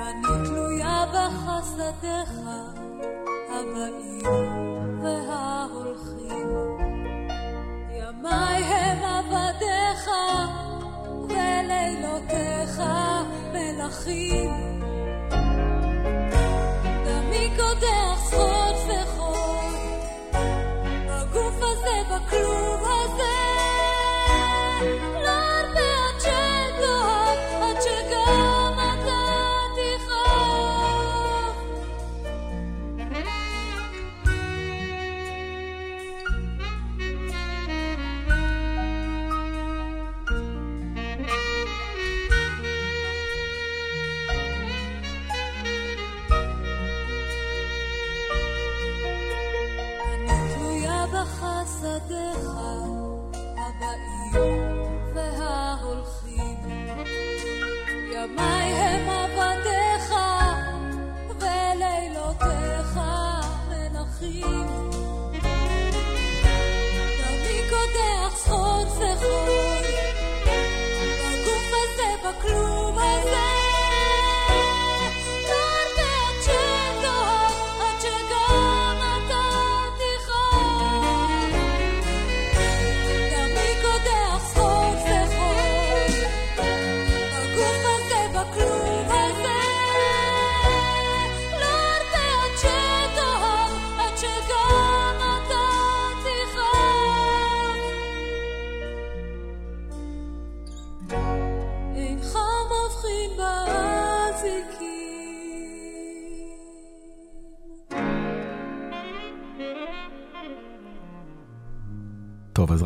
אני 0.03 0.47
תלויה 0.47 1.05
בחסדיך 1.13 2.33
הבאים 3.51 5.01
וההולכים. 5.03 6.49
ימי 7.91 8.65
הם 8.65 8.99
עבדיך 9.03 10.11
ולילותיך 11.29 12.83
מלכים. 13.53 14.81
דמי 17.05 17.51
קודח 17.57 18.19
זכות 18.25 18.76
טוב, 22.31 22.83
אז 22.85 23.46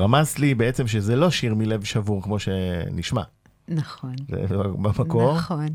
רמזת 0.00 0.38
לי 0.38 0.54
בעצם 0.54 0.86
שזה 0.86 1.16
לא 1.16 1.30
שיר 1.30 1.54
מלב 1.54 1.84
שבור 1.84 2.22
כמו 2.22 2.38
שנשמע. 2.38 3.22
נכון. 3.68 4.14
זה 4.28 4.56
במקור? 4.58 5.34
נכון. 5.36 5.68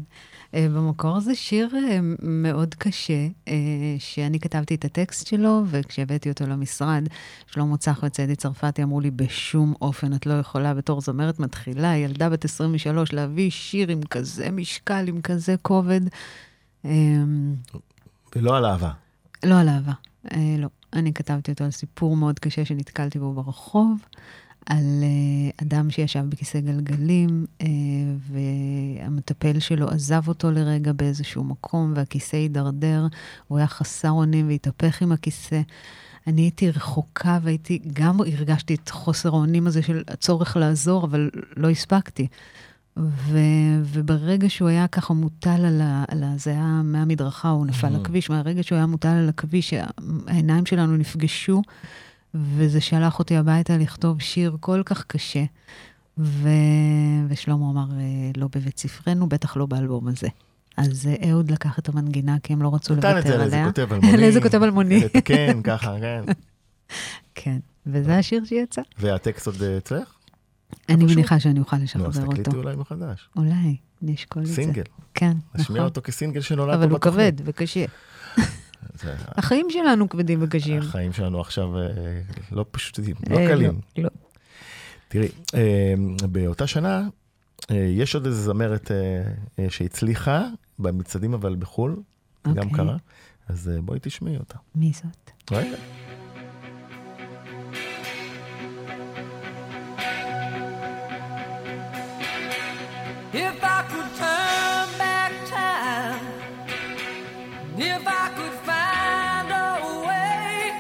אה, 0.53 0.67
במקור 0.69 1.19
זה 1.19 1.35
שיר 1.35 1.69
אה, 1.75 1.99
מאוד 2.21 2.75
קשה, 2.75 3.27
אה, 3.47 3.53
שאני 3.99 4.39
כתבתי 4.39 4.75
את 4.75 4.85
הטקסט 4.85 5.27
שלו, 5.27 5.63
וכשהבאתי 5.67 6.29
אותו 6.29 6.47
למשרד, 6.47 7.03
שלמה 7.47 7.77
צח 7.77 7.99
וצדי 8.03 8.35
צרפתי 8.35 8.83
אמרו 8.83 8.99
לי, 8.99 9.11
בשום 9.11 9.73
אופן 9.81 10.13
את 10.13 10.25
לא 10.25 10.33
יכולה 10.33 10.73
בתור 10.73 11.01
זמרת 11.01 11.39
מתחילה, 11.39 11.95
ילדה 11.95 12.29
בת 12.29 12.45
23, 12.45 13.13
להביא 13.13 13.49
שיר 13.49 13.89
עם 13.89 14.03
כזה 14.03 14.51
משקל, 14.51 15.05
עם 15.07 15.21
כזה 15.21 15.55
כובד. 15.61 16.01
ולא 18.35 18.57
על 18.57 18.65
אהבה. 18.65 18.91
לא 19.43 19.59
על 19.59 19.69
אהבה, 19.69 19.93
לא. 20.57 20.67
אני 20.95 21.13
כתבתי 21.13 21.51
אותו 21.51 21.63
על 21.63 21.71
סיפור 21.71 22.17
מאוד 22.17 22.39
קשה 22.39 22.65
שנתקלתי 22.65 23.19
בו 23.19 23.33
ברחוב, 23.33 24.05
על 24.65 25.03
uh, 25.03 25.63
אדם 25.63 25.89
שישב 25.89 26.23
בכיסא 26.29 26.59
גלגלים, 26.59 27.45
uh, 27.59 27.65
והמטפל 28.31 29.59
שלו 29.59 29.89
עזב 29.89 30.27
אותו 30.27 30.51
לרגע 30.51 30.93
באיזשהו 30.93 31.43
מקום, 31.43 31.93
והכיסא 31.95 32.35
הידרדר, 32.35 33.07
הוא 33.47 33.57
היה 33.57 33.67
חסר 33.67 34.11
אונים 34.11 34.47
והתהפך 34.47 35.01
עם 35.01 35.11
הכיסא. 35.11 35.61
אני 36.27 36.41
הייתי 36.41 36.69
רחוקה 36.69 37.39
והייתי, 37.41 37.79
גם 37.93 38.21
הרגשתי 38.21 38.75
את 38.75 38.89
חוסר 38.89 39.29
האונים 39.29 39.67
הזה 39.67 39.81
של 39.81 40.03
הצורך 40.07 40.57
לעזור, 40.57 41.05
אבל 41.05 41.29
לא 41.57 41.69
הספקתי. 41.69 42.27
ו, 42.99 43.39
וברגע 43.85 44.49
שהוא 44.49 44.69
היה 44.69 44.87
ככה 44.87 45.13
מוטל 45.13 45.65
על 45.65 45.81
ה... 45.81 46.03
על 46.07 46.23
ה 46.23 46.37
זה 46.37 46.51
היה 46.51 46.81
מהמדרכה, 46.83 47.49
הוא 47.49 47.65
נפל 47.65 47.87
mm-hmm. 47.87 47.99
לכביש, 47.99 48.29
מהרגע 48.29 48.63
שהוא 48.63 48.75
היה 48.75 48.85
מוטל 48.85 49.07
על 49.07 49.29
הכביש, 49.29 49.73
העיניים 50.27 50.65
שלנו 50.65 50.97
נפגשו, 50.97 51.61
וזה 52.33 52.81
שלח 52.81 53.19
אותי 53.19 53.37
הביתה 53.37 53.77
לכתוב 53.77 54.21
שיר 54.21 54.57
כל 54.59 54.81
כך 54.85 55.03
קשה. 55.07 55.43
ו... 56.17 56.49
ושלמה 57.27 57.69
אמר, 57.69 57.85
אה, 57.99 58.31
לא 58.37 58.47
בבית 58.55 58.79
ספרנו, 58.79 59.29
בטח 59.29 59.57
לא 59.57 59.65
באלבום 59.65 60.07
הזה. 60.07 60.27
אז 60.77 61.07
אה, 61.07 61.29
אהוד 61.29 61.51
לקח 61.51 61.79
את 61.79 61.89
המנגינה, 61.89 62.37
כי 62.43 62.53
הם 62.53 62.61
לא 62.61 62.75
רצו 62.75 62.95
לוותר 62.95 63.07
עליה. 63.41 63.67
נתן 63.67 63.83
את 63.83 63.87
זה 63.87 63.87
לאיזה 63.87 63.91
כותב 63.91 63.93
אלמוני. 63.93 64.17
לאיזה 64.17 64.41
כותב 64.41 64.63
אלמוני. 64.63 65.03
כן, 65.25 65.59
ככה, 65.63 65.95
כן. 66.01 66.23
כן, 67.35 67.57
וזה 67.87 68.17
השיר 68.17 68.45
שיצא. 68.45 68.81
והטקסט 68.99 69.47
עוד 69.47 69.63
אה, 69.63 69.77
אצלך? 69.77 70.14
אני 70.89 71.05
מניחה 71.05 71.39
שאני 71.39 71.59
אוכל 71.59 71.77
לשחרר 71.77 72.05
אותו. 72.05 72.19
נו, 72.19 72.25
אז 72.25 72.29
תקליטי 72.29 72.57
אולי 72.57 72.75
מחדש. 72.75 73.29
אולי, 73.35 73.77
נשקול 74.01 74.41
את 74.41 74.47
זה. 74.47 74.53
סינגל. 74.53 74.83
כן, 75.13 75.27
נכון. 75.29 75.61
נשמיע 75.61 75.83
אותו 75.83 76.01
כסינגל 76.01 76.41
שנולד 76.41 76.79
פה 76.79 76.87
בתוכנית. 76.87 77.13
אבל 77.13 77.23
הוא 77.23 77.31
כבד 77.31 77.33
וקשה. 77.45 77.85
החיים 79.37 79.67
שלנו 79.69 80.09
כבדים 80.09 80.39
וקשים. 80.41 80.81
החיים 80.81 81.13
שלנו 81.13 81.41
עכשיו 81.41 81.77
אה, 81.77 81.87
לא 82.51 82.65
פשוטים, 82.71 83.15
לא 83.29 83.37
אה, 83.37 83.47
קלים. 83.47 83.79
לא, 83.97 84.03
לא. 84.03 84.09
תראי, 85.07 85.27
אה, 85.55 85.93
באותה 86.27 86.67
שנה 86.67 87.07
יש 87.69 88.15
עוד 88.15 88.25
איזה 88.25 88.41
זמרת 88.41 88.91
שהצליחה 89.69 90.47
במצעדים 90.79 91.33
אבל 91.33 91.55
בחו"ל, 91.59 91.95
גם 92.45 92.57
אוקיי. 92.57 92.69
קרה, 92.71 92.97
אז 93.47 93.71
בואי 93.83 93.99
תשמעי 94.01 94.37
אותה. 94.37 94.57
מי 94.75 94.91
זאת? 94.95 95.31
רגע. 95.51 95.77
If 103.37 103.61
I 103.61 103.81
could 103.91 104.09
turn 104.15 104.97
back 104.97 105.33
time, 105.49 106.25
if 107.77 108.07
I 108.07 108.29
could 108.37 108.57
find 108.69 109.47
a 109.51 109.71
way, 110.07 110.71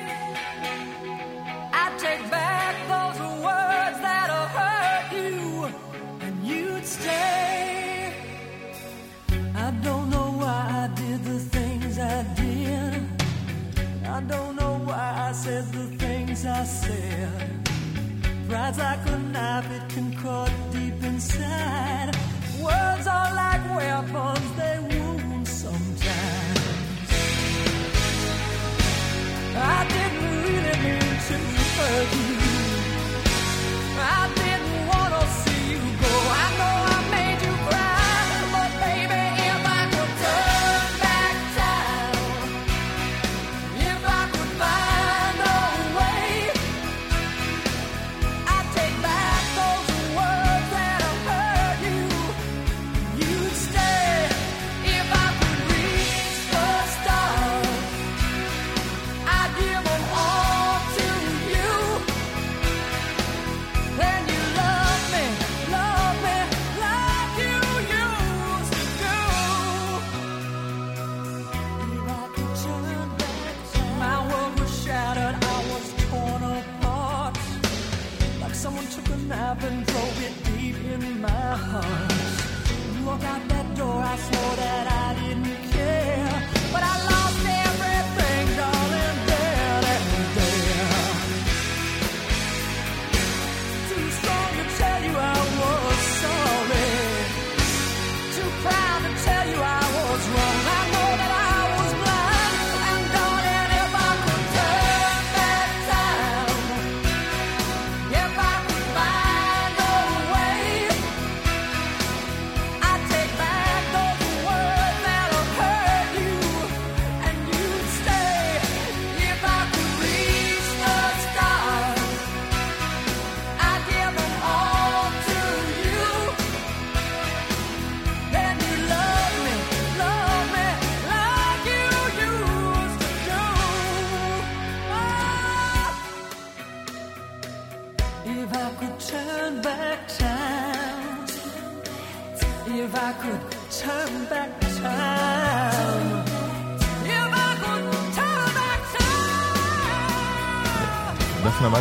I'd 1.73 1.99
take 1.99 2.23
back 2.31 2.75
those 2.93 3.19
words 3.43 3.97
that 4.05 4.29
hurt 4.55 5.05
you, 5.19 5.65
and 6.25 6.47
you'd 6.47 6.85
stay. 6.85 8.13
I 9.53 9.71
don't 9.83 10.09
know 10.09 10.29
why 10.41 10.61
I 10.83 10.95
did 10.95 11.25
the 11.25 11.39
things 11.39 11.99
I 11.99 12.23
did. 12.35 13.03
I 14.07 14.21
don't 14.21 14.55
know 14.55 14.75
why 14.85 15.27
I 15.27 15.33
said 15.33 15.65
the 15.73 15.87
things 15.97 16.45
I 16.45 16.63
said. 16.63 17.69
Pride's 18.47 18.77
like 18.77 19.05
a 19.07 19.17
knife, 19.17 19.69
it 19.71 19.89
can 19.89 20.15
cut 20.15 20.51
deep 20.71 21.03
inside. 21.03 22.14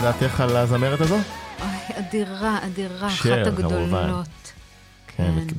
דעתך 0.04 0.40
על 0.40 0.56
הזמרת 0.56 1.00
הזו? 1.00 1.14
אוי, 1.14 1.68
אדירה, 1.94 2.58
אדירה, 2.66 3.10
שר, 3.10 3.42
אחת. 3.42 3.46
הגדולות. 3.46 4.52
כן, 5.06 5.32
כן. 5.48 5.54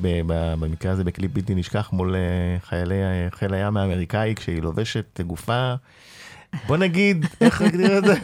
במקרה 0.58 0.92
הזה 0.92 1.04
בקליפ 1.04 1.30
בלתי 1.32 1.54
נשכח 1.54 1.92
מול 1.92 2.14
אה, 2.14 2.20
חיילי 2.60 3.02
אה, 3.02 3.28
חיל 3.30 3.54
הים 3.54 3.76
האמריקאי, 3.76 4.34
כשהיא 4.36 4.62
לובשת 4.62 5.20
גופה, 5.20 5.74
בוא 6.66 6.76
נגיד, 6.76 7.26
איך 7.40 7.62
נגדיר 7.62 7.98
את 7.98 8.04
זה? 8.04 8.14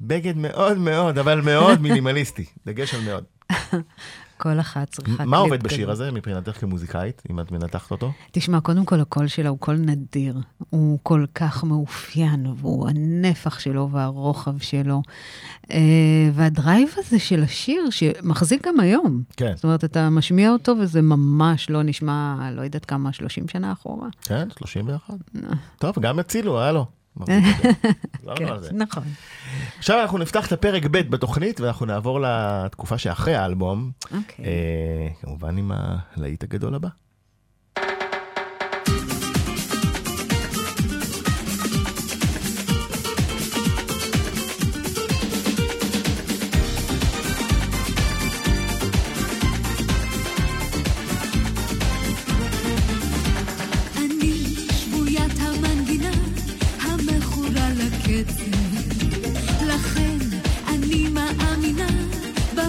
בגד 0.00 0.36
מאוד 0.36 0.78
מאוד, 0.78 1.18
אבל 1.18 1.40
מאוד 1.40 1.80
מינימליסטי, 1.80 2.44
דגש 2.66 2.94
על 2.94 3.00
מאוד. 3.00 3.24
כל 4.42 4.60
אחת 4.60 4.90
צריכה 4.90 5.16
קליפ 5.16 5.28
מה 5.28 5.36
עובד. 5.36 5.62
בשיר 5.62 5.90
הזה 5.90 6.12
מבחינתך 6.12 6.60
כמוזיקאית, 6.60 7.22
אם 7.30 7.40
את 7.40 7.52
מנתחת 7.52 7.90
אותו? 7.90 8.12
תשמע, 8.30 8.60
קודם 8.60 8.84
כל 8.84 9.00
הקול 9.00 9.26
שלה 9.26 9.48
הוא 9.48 9.58
קול 9.58 9.76
נדיר. 9.76 10.40
הוא 10.70 10.98
כל 11.02 11.24
כך 11.34 11.64
מאופיין, 11.64 12.46
והוא 12.56 12.88
הנפח 12.88 13.58
שלו 13.58 13.88
והרוחב 13.90 14.58
שלו. 14.58 15.02
אה, 15.70 15.78
והדרייב 16.34 16.88
הזה 16.96 17.18
של 17.18 17.42
השיר, 17.42 17.90
שמחזיק 17.90 18.66
גם 18.66 18.80
היום. 18.80 19.22
כן. 19.36 19.52
זאת 19.54 19.64
אומרת, 19.64 19.84
אתה 19.84 20.10
משמיע 20.10 20.52
אותו 20.52 20.74
וזה 20.80 21.02
ממש 21.02 21.70
לא 21.70 21.82
נשמע, 21.82 22.50
לא 22.52 22.62
יודעת 22.62 22.84
כמה, 22.84 23.12
30 23.12 23.48
שנה 23.48 23.72
אחורה. 23.72 24.08
כן, 24.22 24.48
31. 24.58 25.14
טוב, 25.78 25.94
גם 26.00 26.18
הצילו, 26.18 26.60
היה 26.60 26.72
כן. 28.36 28.54
נכון. 28.72 29.02
עכשיו 29.78 30.02
אנחנו 30.02 30.18
נפתח 30.18 30.46
את 30.46 30.52
הפרק 30.52 30.84
ב' 30.84 30.98
בתוכנית, 30.98 31.60
ואנחנו 31.60 31.86
נעבור 31.86 32.20
לתקופה 32.20 32.98
שאחרי 32.98 33.34
האלבום, 33.34 33.90
אוקיי. 34.04 34.44
אה, 34.44 35.08
כמובן 35.20 35.58
עם 35.58 35.72
הלהיט 36.16 36.42
הגדול 36.42 36.74
הבא. 36.74 36.88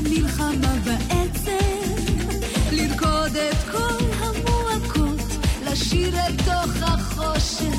במלחמה 0.03 0.75
בעצב 0.83 2.01
לרקוד 2.71 3.35
את 3.35 3.57
כל 3.71 4.05
המועקות 4.19 5.21
לשיר 5.65 6.15
אל 6.19 6.35
תוך 6.37 6.81
החושך 6.81 7.77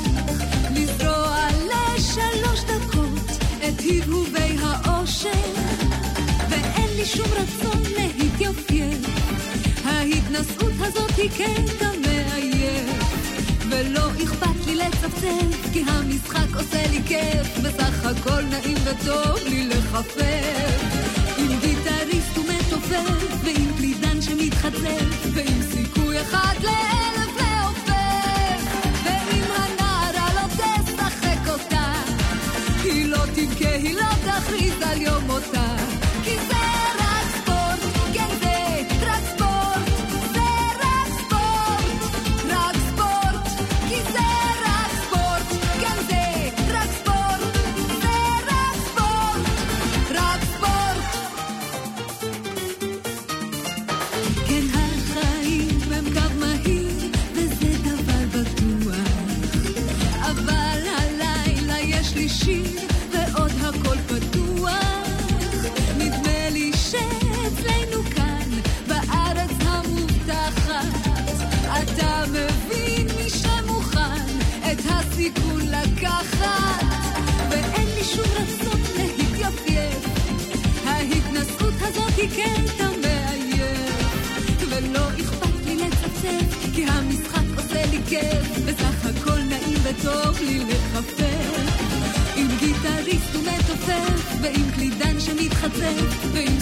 לזרוע 0.75 1.47
לשלוש 1.65 2.59
דקות 2.63 3.37
את 3.57 3.79
הבהובי 3.79 4.57
האושר. 4.61 5.29
ואין 6.49 6.89
לי 6.95 7.05
שום 7.05 7.27
רצון 7.31 7.81
להתייפייף. 7.97 9.07
ההתנשאות 9.85 10.73
הזאת 10.79 11.11
היא 11.17 11.29
קטע 11.29 11.89
מעייף 12.01 13.03
ולא 13.69 14.07
אכפת 14.23 14.65
לי 14.65 14.75
לצפצף 14.75 15.73
כי 15.73 15.83
המשחק 15.87 16.55
עושה 16.55 16.87
לי 16.91 17.01
כיף. 17.07 17.59
בסך 17.63 18.05
הכל 18.05 18.41
נעים 18.41 18.77
וטוב 18.85 19.37
לי 19.47 19.67
לחפף 19.67 20.94
ומתופף 22.89 23.43
ועם 23.43 23.71
ועם 25.33 25.61
סיכוי 25.71 26.21
אחד 26.21 26.55
לאלף 26.63 27.35
לעופף 27.37 28.61
ועם 29.03 29.51
הנערה 29.51 30.29
לא 30.35 30.47
תשחק 30.47 31.49
אותה 31.49 31.93
היא 32.83 33.05
לא 33.05 33.25
תבכה, 33.35 33.69
היא 33.69 33.95
לא 33.95 34.09
תכריז 34.25 34.81
על 34.81 35.01
יום 35.01 35.23
מותה 35.23 35.94
וטוב 90.05 90.39
לי 90.41 90.59
לחפף. 90.59 91.75
עם 92.35 92.47
גיטריסט 92.59 93.35
ומתופף 93.35 94.35
ועם 94.41 94.71
קלידן 94.75 95.19
שמתחצף 95.19 96.25
ועם 96.33 96.54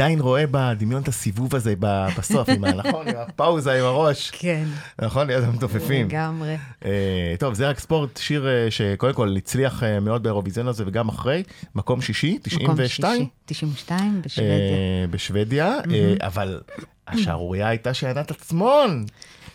עדיין 0.00 0.20
רואה 0.20 0.44
בדמיון 0.50 1.02
את 1.02 1.08
הסיבוב 1.08 1.54
הזה 1.56 1.74
בסוף, 2.18 2.48
עם 2.48 2.64
ה- 2.64 2.72
נכון, 2.82 3.08
עם 3.08 3.14
הפאוזה 3.16 3.78
עם 3.78 3.84
הראש, 3.84 4.30
כן, 4.30 4.64
נכון, 5.02 5.26
ליד 5.26 5.44
המתופפים. 5.44 6.06
לגמרי. 6.08 6.56
אה, 6.84 7.34
טוב, 7.38 7.54
זה 7.54 7.68
רק 7.68 7.78
ספורט, 7.78 8.16
שיר 8.16 8.48
אה, 8.48 8.70
שקודם 8.70 9.14
כל 9.14 9.34
הצליח 9.36 9.82
אה, 9.82 10.00
מאוד 10.00 10.22
באירוויזיון 10.22 10.68
הזה 10.68 10.84
וגם 10.86 11.08
אחרי, 11.08 11.42
מקום 11.74 12.00
שישי, 12.02 12.38
מקום 12.62 12.74
92, 12.74 13.26
שישי, 13.48 13.66
92 13.66 14.22
בשוודיה. 14.24 15.06
בשוודיה, 15.10 15.74
אבל 16.20 16.60
השערורייה 17.08 17.68
הייתה 17.68 17.94
שענת 17.94 18.30
עצמון 18.30 19.04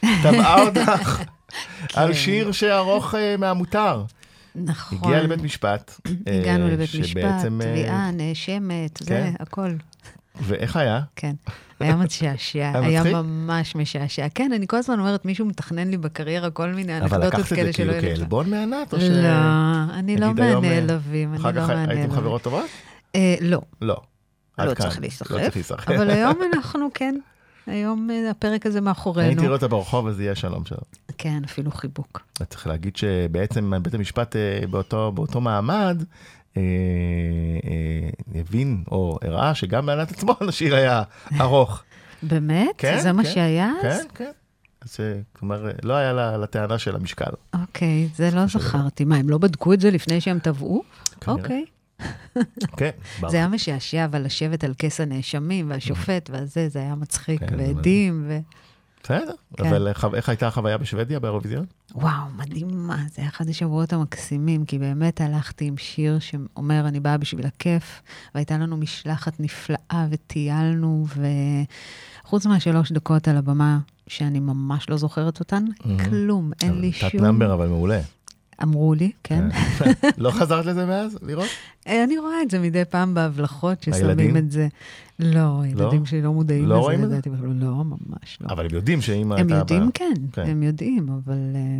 תבעה 0.01 0.61
אותך 0.61 1.21
על 1.95 2.07
כן. 2.07 2.13
שיר 2.13 2.51
שארוך 2.51 3.13
מהמותר. 3.39 4.03
נכון. 4.55 4.97
הגיע 5.03 5.23
לבית 5.23 5.41
משפט. 5.41 5.99
הגענו 6.27 6.67
לבית 6.67 6.95
משפט, 6.99 7.45
תביעה, 7.45 8.11
נאשמת, 8.11 8.97
זה, 9.03 9.05
כן. 9.09 9.33
הכל. 9.39 9.69
ואיך 10.41 10.75
היה? 10.75 11.01
כן. 11.15 11.35
היה 11.79 11.95
משעשע, 11.95 12.71
היה? 12.83 13.03
ממש 13.03 13.75
משעשע. 13.75 14.27
כן, 14.35 14.51
אני 14.55 14.67
כל 14.67 14.77
הזמן 14.77 14.99
אומרת, 14.99 15.25
מישהו 15.25 15.45
מתכנן 15.45 15.87
לי 15.87 15.97
בקריירה 15.97 16.49
כל 16.49 16.69
מיני 16.69 16.97
אבל 16.97 17.03
אנקדוטות 17.03 17.33
לקחת 17.33 17.51
את 17.51 17.55
כאלה 17.55 17.71
זה 17.71 17.73
כאילו 17.73 17.93
שלא. 17.93 18.01
כעלבון 18.01 18.49
מענת, 18.49 18.93
או 18.93 18.99
ש... 18.99 19.03
לא, 19.03 19.29
אני 19.93 20.17
לא 20.17 20.27
נגיד 20.27 20.43
היום, 20.43 20.63
אה, 20.63 20.69
מהנעלבים, 20.69 21.33
אני 21.33 21.39
אחר 21.41 21.51
לא 21.51 21.61
כך 21.61 21.69
הייתם 21.69 21.87
מהנעלבים. 21.87 22.11
חברות 22.11 22.41
טובות? 22.41 22.65
אה, 23.15 23.35
לא, 23.41 23.61
לא. 23.81 24.01
לא. 24.59 24.73
צריך 24.73 24.95
לא 24.95 25.01
להיסחף. 25.01 25.27
צריך 25.27 25.55
להיסחף. 25.55 25.89
אבל 25.89 26.09
היום 26.15 26.39
אנחנו 26.53 26.89
כן, 26.93 27.15
היום 27.67 28.09
אה, 28.11 28.31
הפרק 28.31 28.65
הזה 28.65 28.77
אני 28.77 28.85
מאחורינו. 28.85 29.41
תראה 29.41 29.53
אותה 29.53 29.67
ברחוב, 29.67 30.07
אז 30.07 30.19
יהיה 30.19 30.35
שלום 30.35 30.65
שלום. 30.65 30.81
כן, 31.17 31.41
אפילו 31.45 31.71
חיבוק. 31.71 32.21
צריך 32.49 32.67
להגיד 32.67 32.95
שבעצם 32.95 33.73
בית 33.81 33.93
המשפט 33.93 34.35
אה, 34.35 34.67
באותו, 34.67 35.11
באותו 35.11 35.41
מעמד 35.41 35.97
אה, 35.99 36.05
אה, 36.05 36.44
הבין 38.35 38.83
או 38.91 39.19
הראה 39.21 39.55
שגם 39.55 39.85
לענת 39.89 40.11
עצמו 40.11 40.33
השיר 40.49 40.75
היה 40.75 41.03
ארוך. 41.41 41.83
באמת? 42.23 42.67
כן, 42.77 42.99
זה 42.99 43.11
מה 43.11 43.23
כן, 43.23 43.29
שהיה 43.33 43.71
אז? 43.83 44.01
כן, 44.01 44.05
כן. 44.15 44.31
אז 44.81 44.97
אה, 44.99 45.19
כלומר, 45.39 45.69
לא 45.83 45.93
היה 45.93 46.13
לה- 46.13 46.37
לטענה 46.37 46.77
של 46.79 46.95
המשקל. 46.95 47.31
אוקיי, 47.61 48.09
זה 48.15 48.29
לא. 48.33 48.45
זכרתי. 48.47 49.05
מה, 49.05 49.15
הם 49.15 49.29
לא 49.29 49.37
בדקו 49.37 49.73
את 49.73 49.79
זה 49.81 49.91
לפני 49.91 50.21
שהם 50.21 50.39
תבעו? 50.39 50.83
כנראה. 51.21 51.39
אוקיי. 51.41 51.65
כן, 52.77 52.89
ברור. 53.19 53.31
זה 53.31 53.37
היה 53.37 53.47
משעשע, 53.47 54.05
אבל 54.05 54.21
לשבת 54.21 54.63
על 54.63 54.73
כס 54.79 55.01
הנאשמים 55.01 55.69
והשופט 55.69 56.29
והזה, 56.33 56.69
זה 56.69 56.79
היה 56.79 56.95
מצחיק, 56.95 57.39
כן, 57.39 57.57
זה 57.57 57.63
ועדים, 57.63 58.25
ו... 58.27 58.37
בסדר, 59.05 59.33
כן. 59.57 59.65
אבל 59.67 59.87
איך- 59.87 60.07
איך 60.13 60.29
הייתה 60.29 60.47
החוויה 60.47 60.77
בשוודיה 60.77 61.19
באירוויזיון? 61.19 61.65
וואו, 61.95 62.11
מדהימה, 62.37 62.97
זה 62.97 63.21
היה 63.21 63.29
אחד 63.29 63.49
השבועות 63.49 63.93
המקסימים, 63.93 64.65
כי 64.65 64.79
באמת 64.79 65.21
הלכתי 65.21 65.65
עם 65.65 65.77
שיר 65.77 66.19
שאומר, 66.19 66.87
אני 66.87 66.99
באה 66.99 67.17
בשביל 67.17 67.45
הכיף, 67.45 68.01
והייתה 68.35 68.57
לנו 68.57 68.77
משלחת 68.77 69.39
נפלאה, 69.39 70.07
וטיילנו, 70.09 71.05
וחוץ 72.23 72.45
מהשלוש 72.45 72.91
דקות 72.91 73.27
על 73.27 73.37
הבמה, 73.37 73.79
שאני 74.07 74.39
ממש 74.39 74.89
לא 74.89 74.97
זוכרת 74.97 75.39
אותן, 75.39 75.65
כלום, 76.09 76.51
אין 76.61 76.81
לי 76.81 76.91
תת 76.91 77.09
שום... 77.11 77.21
נאמבר, 77.21 77.53
אבל 77.53 77.67
מעולה. 77.67 77.99
אמרו 78.63 78.93
לי, 78.93 79.11
כן. 79.23 79.43
לא 80.17 80.31
חזרת 80.31 80.65
לזה 80.65 80.85
מאז, 80.85 81.17
לראות? 81.21 81.47
אה, 81.87 82.03
אני 82.03 82.17
רואה 82.17 82.41
את 82.41 82.51
זה 82.51 82.59
מדי 82.59 82.85
פעם 82.85 83.13
בהבלחות, 83.13 83.83
ששמים? 83.83 84.37
את 84.37 84.51
זה. 84.51 84.67
לא, 85.19 85.61
הילדים 85.61 86.05
שלי 86.05 86.21
לא 86.21 86.33
מודעים 86.33 86.65
לא 86.65 86.91
לזה? 86.93 87.05
לדעתי. 87.05 87.29
לא, 87.43 87.83
ממש 87.83 88.37
לא. 88.41 88.47
אבל 88.49 88.65
הם 88.65 88.71
יודעים 88.73 89.01
שאם 89.01 89.31
הם 89.31 89.37
הייתה... 89.37 89.53
יודעים, 89.55 89.87
ב- 89.87 89.91
כן, 89.93 90.13
כן. 90.33 90.41
הם 90.47 90.63
יודעים, 90.63 91.09
אבל 91.09 91.33
אה, 91.55 91.79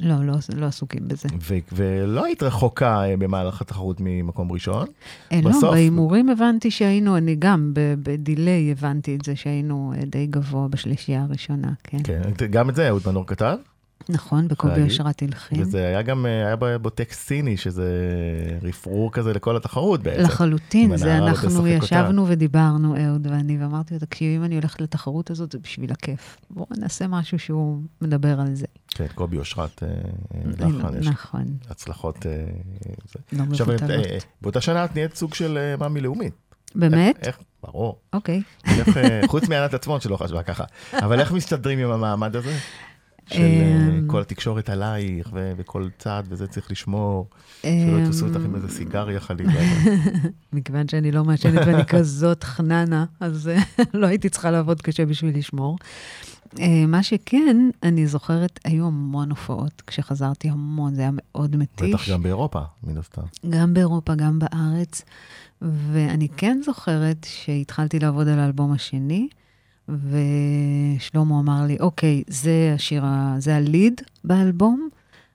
לא, 0.00 0.24
לא- 0.24 0.34
לא 0.56 0.66
עסוקים 0.66 1.08
בזה. 1.08 1.28
ו- 1.40 1.54
ולא 1.72 2.24
היית 2.24 2.42
רחוקה 2.42 3.04
אה, 3.04 3.16
במהלך 3.16 3.60
התחרות 3.60 3.96
ממקום 4.00 4.52
ראשון. 4.52 4.86
אה, 5.32 5.40
בסוף- 5.44 5.62
לא, 5.64 5.70
בהימורים 5.70 6.28
הבנתי 6.28 6.70
שהיינו, 6.70 7.16
אני 7.16 7.36
גם 7.38 7.70
בדיליי 7.74 8.70
הבנתי 8.70 9.16
את 9.16 9.24
זה 9.24 9.36
שהיינו 9.36 9.92
אה, 9.96 10.04
די 10.06 10.26
גבוה 10.26 10.68
בשלישייה 10.68 11.22
הראשונה, 11.22 11.72
כן. 11.84 11.98
כן, 12.04 12.22
גם 12.50 12.70
את 12.70 12.74
זה 12.74 12.88
אהוד 12.88 13.02
מנור 13.06 13.26
כתב, 13.26 13.56
נכון, 14.08 14.48
להגיד. 14.64 14.86
אשרת 14.86 15.22
הלחין. 15.22 15.62
וזה 15.62 15.86
היה 15.86 16.02
גם, 16.02 16.26
אה, 16.26 16.46
היה 16.46 16.78
בו 16.78 16.90
טקסט 16.90 17.26
ציני, 17.26 17.56
שזה 17.56 17.88
רפרור 18.62 19.12
כזה 19.12 19.32
לכל 19.32 19.56
התחרות 19.56 20.02
בעצם. 20.02 20.22
לחלוטין, 20.22 20.96
זה 20.96 21.18
אנחנו 21.18 21.66
ישבנו 21.66 22.28
ודיברנו, 22.28 22.96
אהוד 22.96 23.26
ואני, 23.26 23.58
ואמרתי 23.62 23.94
לו, 23.94 24.00
תקשיב, 24.00 24.36
אם 24.36 24.44
אני 24.44 24.54
הולכת 24.54 24.80
לתחרות 24.80 25.30
הזאת, 25.30 25.52
זה 25.52 25.58
בשביל 25.58 25.92
הכיף. 25.92 26.36
בואו 26.50 26.66
נעשה 26.78 27.06
משהו 27.06 27.38
שהוא 27.38 27.80
מדבר 28.00 28.40
על 28.40 28.54
זה. 28.54 28.66
כן, 28.88 29.06
קובי 29.14 29.38
אושרת, 29.38 29.82
אה, 29.82 29.88
אה, 30.34 30.68
לחן, 30.68 30.98
יש 30.98 31.06
נכון, 31.06 31.44
הצלחות. 31.70 32.26
אה. 32.26 32.44
לא 33.32 33.42
עכשיו, 33.50 33.66
מבוטלות. 33.66 34.06
אה, 34.06 34.18
באותה 34.42 34.60
שנה 34.60 34.84
את 34.84 34.94
נהיית 34.94 35.14
סוג 35.14 35.34
של 35.34 35.74
מאמי 35.78 36.00
לאומית. 36.00 36.34
באמת? 36.74 37.26
איך, 37.26 37.38
ברור. 37.62 37.98
אוקיי. 38.12 38.42
איך, 38.66 38.88
חוץ 39.26 39.48
מענת 39.48 39.74
עצמון 39.74 40.00
שלא 40.00 40.16
חשבה 40.16 40.42
ככה. 40.42 40.64
אבל 40.92 41.20
איך 41.20 41.32
מסתדרים 41.32 41.78
עם 41.78 41.90
המעמד 41.90 42.36
הזה? 42.36 42.56
של 43.26 43.40
אה, 43.40 43.88
אמ, 43.88 44.06
כל 44.06 44.20
התקשורת 44.20 44.68
עלייך, 44.70 45.30
ו- 45.32 45.52
וכל 45.56 45.88
צעד, 45.98 46.26
וזה 46.28 46.46
צריך 46.46 46.70
לשמור, 46.70 47.28
שלא 47.62 47.68
אמ, 47.70 48.04
יתפסו 48.04 48.26
אותך 48.26 48.40
עם 48.44 48.54
איזה 48.54 48.68
סיגריה 48.68 49.20
חלילה. 49.20 49.52
מכיוון 50.52 50.88
שאני 50.88 51.12
לא 51.12 51.24
מעשנת 51.24 51.66
ואני 51.66 51.84
כזאת 51.94 52.44
חננה, 52.44 53.04
אז 53.20 53.48
אה, 53.48 53.58
לא 54.00 54.06
הייתי 54.06 54.28
צריכה 54.28 54.50
לעבוד 54.50 54.82
קשה 54.82 55.06
בשביל 55.06 55.38
לשמור. 55.38 55.78
אה, 56.60 56.86
מה 56.88 57.02
שכן, 57.02 57.56
אני 57.82 58.06
זוכרת, 58.06 58.60
היו 58.64 58.86
המון 58.86 59.30
הופעות. 59.30 59.82
כשחזרתי 59.86 60.48
המון, 60.48 60.94
זה 60.94 61.00
היה 61.00 61.10
מאוד 61.12 61.56
מתיש. 61.56 61.94
בטח 61.94 62.10
גם 62.10 62.22
באירופה, 62.22 62.60
מן 62.82 62.98
הסתם. 62.98 63.22
גם 63.50 63.74
באירופה, 63.74 64.14
גם 64.14 64.38
בארץ. 64.38 65.02
ואני 65.62 66.28
כן 66.36 66.60
זוכרת 66.64 67.26
שהתחלתי 67.30 67.98
לעבוד 67.98 68.28
על 68.28 68.38
האלבום 68.38 68.72
השני, 68.72 69.28
ושלמה 69.88 71.40
אמר 71.40 71.66
לי, 71.66 71.76
אוקיי, 71.80 72.22
זה 72.28 72.72
השיר, 72.74 73.04
זה 73.38 73.56
הליד 73.56 74.00
באלבום, 74.24 74.88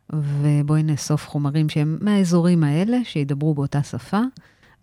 ובואי 0.10 0.84
נאסוף 0.84 1.28
חומרים 1.28 1.70
שהם 1.70 1.98
מהאזורים 2.02 2.64
האלה, 2.64 2.98
שידברו 3.04 3.54
באותה 3.54 3.84
שפה, 3.84 4.22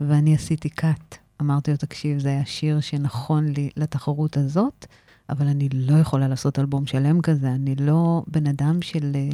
ואני 0.01 0.35
עשיתי 0.35 0.69
קאט. 0.69 1.17
אמרתי 1.41 1.71
לו, 1.71 1.77
תקשיב, 1.77 2.19
זה 2.19 2.29
היה 2.29 2.45
שיר 2.45 2.81
שנכון 2.81 3.49
לי 3.49 3.71
לתחרות 3.77 4.37
הזאת, 4.37 4.87
אבל 5.31 5.47
אני 5.47 5.69
לא 5.73 5.99
יכולה 5.99 6.29
לעשות 6.29 6.59
אלבום 6.59 6.87
שלם 6.87 7.21
כזה, 7.21 7.49
אני 7.49 7.75
לא 7.75 8.23
בן 8.27 8.47
אדם 8.47 8.83
של 8.83 9.13
אה, 9.15 9.29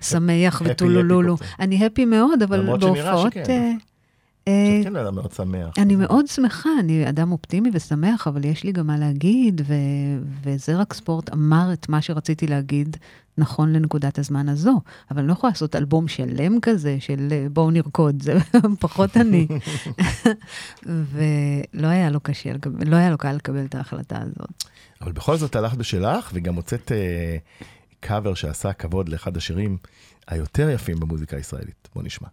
שמח 0.00 0.62
וטולולולו. 0.64 1.36
אני 1.60 1.86
הפי 1.86 2.04
מאוד, 2.04 2.42
אבל 2.42 2.60
למרות 2.60 2.80
שנראה 2.80 3.12
בהופעות... 3.12 3.32
שכן. 3.32 3.76
שאת 4.48 4.84
כן 4.84 4.96
אדם 4.96 5.14
מאוד 5.14 5.32
שמח. 5.32 5.78
אני 5.78 5.96
מאוד 5.96 6.26
שמחה, 6.26 6.70
אני 6.80 7.08
אדם 7.08 7.32
אופטימי 7.32 7.70
ושמח, 7.72 8.28
אבל 8.28 8.44
יש 8.44 8.64
לי 8.64 8.72
גם 8.72 8.86
מה 8.86 8.98
להגיד, 8.98 9.60
ו- 9.66 9.74
וזה 10.42 10.76
רק 10.76 10.92
ספורט 10.92 11.32
אמר 11.32 11.72
את 11.72 11.88
מה 11.88 12.02
שרציתי 12.02 12.46
להגיד 12.46 12.96
נכון 13.38 13.72
לנקודת 13.72 14.18
הזמן 14.18 14.48
הזו. 14.48 14.80
אבל 15.10 15.18
אני 15.18 15.28
לא 15.28 15.32
יכולה 15.32 15.50
לעשות 15.50 15.76
אלבום 15.76 16.08
שלם 16.08 16.60
כזה 16.60 16.96
של 17.00 17.46
בואו 17.52 17.70
נרקוד, 17.70 18.22
זה 18.22 18.38
פחות 18.80 19.16
אני. 19.16 19.46
ולא 20.86 21.88
היה 21.88 22.10
לו 22.10 22.20
קשה, 22.20 22.52
לא 22.86 22.96
היה 22.96 23.10
לו 23.10 23.18
קל 23.18 23.32
לקבל 23.32 23.64
את 23.64 23.74
ההחלטה 23.74 24.18
הזאת. 24.22 24.64
אבל 25.00 25.12
בכל 25.12 25.36
זאת 25.36 25.56
הלכת 25.56 25.76
בשלך, 25.76 26.30
וגם 26.34 26.54
הוצאת 26.54 26.92
אה, 26.92 27.36
קאבר 28.00 28.34
שעשה 28.34 28.72
כבוד 28.72 29.08
לאחד 29.08 29.36
השירים 29.36 29.76
היותר 30.28 30.70
יפים 30.70 31.00
במוזיקה 31.00 31.36
הישראלית. 31.36 31.88
בוא 31.94 32.02
נשמע. 32.02 32.28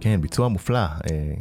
כן, 0.00 0.20
ביצוע 0.20 0.48
מופלא, 0.48 0.78
אה, 0.78 0.88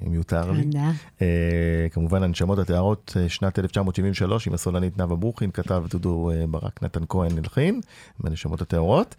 אם 0.08 0.14
יותר 0.14 0.52
לי. 0.52 0.64
תודה. 0.64 0.92
אה, 1.22 1.88
כמובן, 1.92 2.24
הנשמות 2.24 2.60
הטהרות, 2.60 3.18
אה, 3.20 3.30
שנת 3.30 3.60
1973, 3.60 4.48
עם 4.48 4.54
הסולנית 4.54 4.98
נאוה 4.98 5.16
ברוכין, 5.16 5.52
כתב 5.52 5.84
דודו 5.90 6.32
ברק, 6.50 6.84
נתן 6.84 7.04
כהן 7.10 7.38
הלחין, 7.38 7.82
בנשמות 8.20 8.62
הטהרות, 8.62 9.16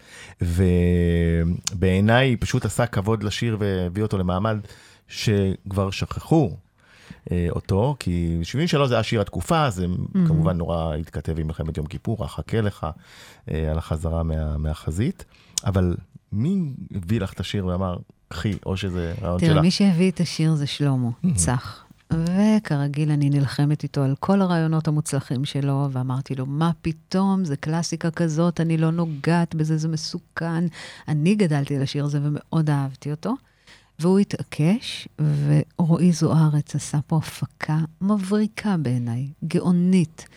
ובעיניי 1.73 2.37
פשוט 2.37 2.65
עשה 2.65 2.87
כבוד 2.87 3.23
לשיר 3.23 3.57
והביא 3.61 4.03
אותו 4.03 4.19
למעמד 4.19 4.59
שכבר 5.09 5.91
שכחו. 5.91 6.57
אותו, 7.51 7.97
כי 7.99 8.39
73 8.43 8.89
זה 8.89 8.95
היה 8.95 9.03
שיר 9.03 9.21
התקופה, 9.21 9.71
זה 9.71 9.87
כמובן 10.27 10.57
נורא 10.57 10.95
התכתב 10.95 11.39
עם 11.39 11.47
מלחמת 11.47 11.77
יום 11.77 11.87
כיפור, 11.87 12.25
אחכה 12.25 12.61
לך, 12.61 12.87
על 13.47 13.79
החזרה 13.79 14.23
מה, 14.23 14.59
מהחזית, 14.59 15.25
אבל 15.65 15.97
מי 16.33 16.73
הביא 16.95 17.21
לך 17.21 17.33
את 17.33 17.41
השיר 17.41 17.67
ואמר, 17.67 17.97
קחי, 18.33 18.55
או 18.67 18.77
שזה 18.77 19.15
רעיון 19.23 19.41
תראה, 19.41 19.53
שלך? 19.53 19.63
מי 19.63 19.71
שהביא 19.71 20.11
את 20.11 20.21
השיר 20.21 20.55
זה 20.55 20.67
שלמה 20.67 21.09
צח. 21.35 21.85
וכרגיל, 22.13 23.11
אני 23.11 23.31
נלחמת 23.31 23.83
איתו 23.83 24.03
על 24.03 24.15
כל 24.21 24.43
הרעיונות 24.43 24.89
המוצלחים 24.89 25.45
שלו, 25.45 25.89
ואמרתי 25.93 26.35
לו, 26.35 26.47
מה 26.47 26.71
פתאום, 26.83 27.45
זה 27.45 27.57
קלאסיקה 27.57 28.11
כזאת, 28.11 28.61
אני 28.61 28.77
לא 28.77 28.91
נוגעת 28.91 29.55
בזה, 29.55 29.77
זה 29.77 29.89
מסוכן. 29.89 30.65
אני 31.09 31.35
גדלתי 31.35 31.77
על 31.77 31.83
השיר 31.83 32.05
הזה 32.05 32.19
ומאוד 32.23 32.71
אהבתי 32.71 33.11
אותו. 33.11 33.35
והוא 33.99 34.19
התעקש, 34.19 35.09
ורועי 35.79 36.13
זוארץ 36.13 36.75
עשה 36.75 36.99
פה 37.07 37.17
הפקה 37.17 37.79
מבריקה 38.01 38.77
בעיניי, 38.77 39.29
גאונית. 39.45 40.29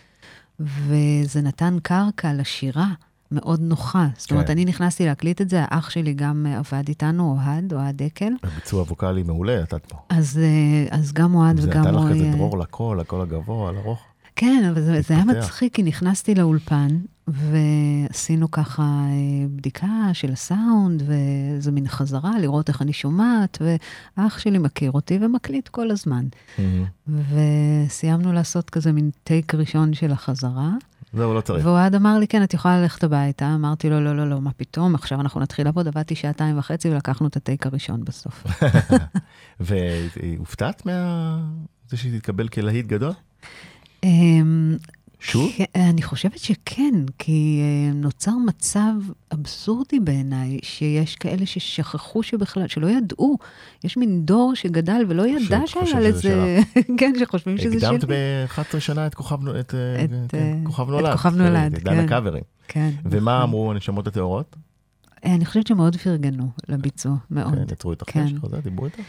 וזה 0.60 1.40
נתן 1.40 1.76
קרקע 1.82 2.32
לשירה 2.32 2.92
מאוד 3.34 3.60
נוחה. 3.60 4.08
זאת 4.16 4.30
אומרת, 4.30 4.46
כן. 4.46 4.52
אני 4.52 4.64
נכנסתי 4.64 5.06
להקליט 5.06 5.40
את 5.40 5.50
זה, 5.50 5.64
האח 5.68 5.90
שלי 5.90 6.14
גם 6.14 6.46
אה, 6.48 6.58
עבד 6.58 6.88
איתנו, 6.88 7.38
אוהד, 7.38 7.72
אוהד 7.72 8.02
דקל. 8.02 8.32
ביצוע 8.56 8.82
ווקאלי 8.82 9.22
מעולה 9.22 9.62
נתת 9.62 9.86
פה. 9.86 9.96
אז, 10.08 10.40
אה, 10.42 10.98
אז 10.98 11.12
גם 11.12 11.34
אוהד 11.34 11.60
זה 11.60 11.68
וגם 11.68 11.80
נתן 11.80 11.94
לך. 11.94 12.10
כזה 12.10 12.24
אה, 12.24 12.32
דרור 12.32 12.58
לקול, 12.58 13.00
הקול 13.00 13.20
הגבוה, 13.20 13.68
על 13.68 13.76
ארוך. 13.76 13.98
כן, 14.36 14.64
אבל 14.70 14.80
זה, 14.80 15.00
זה 15.00 15.14
היה. 15.14 15.24
מצחיק, 15.24 15.74
כי 15.74 15.82
נכנסתי 15.82 16.34
לאולפן, 16.34 16.88
ועשינו 17.28 18.50
ככה 18.50 19.02
בדיקה 19.56 20.10
של 20.12 20.32
הסאונד, 20.32 21.02
וזה 21.06 21.72
מין 21.72 21.88
חזרה, 21.88 22.38
לראות 22.38 22.68
איך 22.68 22.82
אני 22.82 22.92
שומעת, 22.92 23.58
ואח 24.16 24.38
שלי 24.38 24.58
מכיר 24.58 24.90
אותי 24.90 25.18
ומקליט 25.20 25.68
כל 25.68 25.90
הזמן. 25.90 26.24
וסיימנו 27.08 28.32
לעשות 28.32 28.70
כזה 28.70 28.92
מין 28.92 29.10
טייק 29.24 29.54
ראשון 29.54 29.94
של 29.94 30.12
החזרה, 30.12 30.70
זהו, 31.16 31.34
לא 31.34 31.40
צריך. 31.40 31.66
ואוהד 31.66 31.94
אמר 31.94 32.18
לי, 32.18 32.26
כן, 32.28 32.42
את 32.42 32.54
יכולה 32.54 32.80
ללכת 32.80 33.04
הביתה. 33.04 33.54
אמרתי 33.54 33.90
לו, 33.90 34.00
לא, 34.00 34.16
לא, 34.16 34.30
לא, 34.30 34.40
מה 34.40 34.52
פתאום, 34.52 34.94
עכשיו 34.94 35.20
אנחנו 35.20 35.40
נתחיל 35.40 35.64
לעבוד. 35.64 35.88
עבדתי 35.88 36.14
שעתיים 36.14 36.58
וחצי 36.58 36.90
ולקחנו 36.90 37.26
את 37.26 37.36
הטייק 37.36 37.66
הראשון 37.66 38.04
בסוף. 38.04 38.46
והופתעת 39.60 40.86
מה... 40.86 41.38
זה 41.88 41.96
שהיא 41.96 42.18
תתקבל 42.18 42.48
כלהיט 42.48 42.86
גדול? 42.86 43.12
שוב? 45.24 45.50
כן, 45.56 45.64
אני 45.74 46.02
חושבת 46.02 46.38
שכן, 46.38 46.94
כי 47.18 47.60
אה, 47.62 47.92
נוצר 47.94 48.32
מצב 48.46 48.92
אבסורדי 49.34 50.00
בעיניי, 50.00 50.58
שיש 50.62 51.16
כאלה 51.16 51.46
ששכחו 51.46 52.22
שבכלל, 52.22 52.68
שלא 52.68 52.86
ידעו. 52.86 53.38
יש 53.84 53.96
מין 53.96 54.24
דור 54.24 54.54
שגדל 54.54 55.04
ולא 55.08 55.26
ידע 55.26 55.60
שהיה 55.66 56.00
לזה, 56.00 56.58
כן, 56.98 57.12
שחושבים 57.20 57.58
שזה 57.58 57.80
שלי. 57.80 57.86
הקדמת 57.86 58.04
ב-11 58.04 58.80
שנה 58.80 59.06
את 59.06 59.14
כוכב 59.14 59.48
את, 59.48 59.74
אה, 59.74 60.04
את, 60.04 60.10
כן, 60.28 60.38
אה, 60.38 60.54
כוכב 60.64 60.82
את 60.82 60.88
נולד. 60.88 61.12
כוכב 61.12 61.36
נולד, 61.36 61.74
את 61.74 61.82
כן. 61.84 61.98
הקאברים. 61.98 62.42
כן. 62.68 62.90
ומה 63.04 63.32
נכון. 63.36 63.42
אמרו 63.42 63.70
הנשמות 63.70 64.06
הטהורות? 64.06 64.56
אה, 65.24 65.34
אני 65.34 65.44
חושבת 65.44 65.66
שמאוד 65.66 65.96
פרגנו 65.96 66.50
לביצוע, 66.68 67.12
מאוד. 67.30 67.54
כן, 67.54 67.72
יצרו 67.72 67.90
איתך 67.90 68.04
כן. 68.06 68.26
קשר, 68.26 68.60
דיברו 68.60 68.86
איתך? 68.86 69.00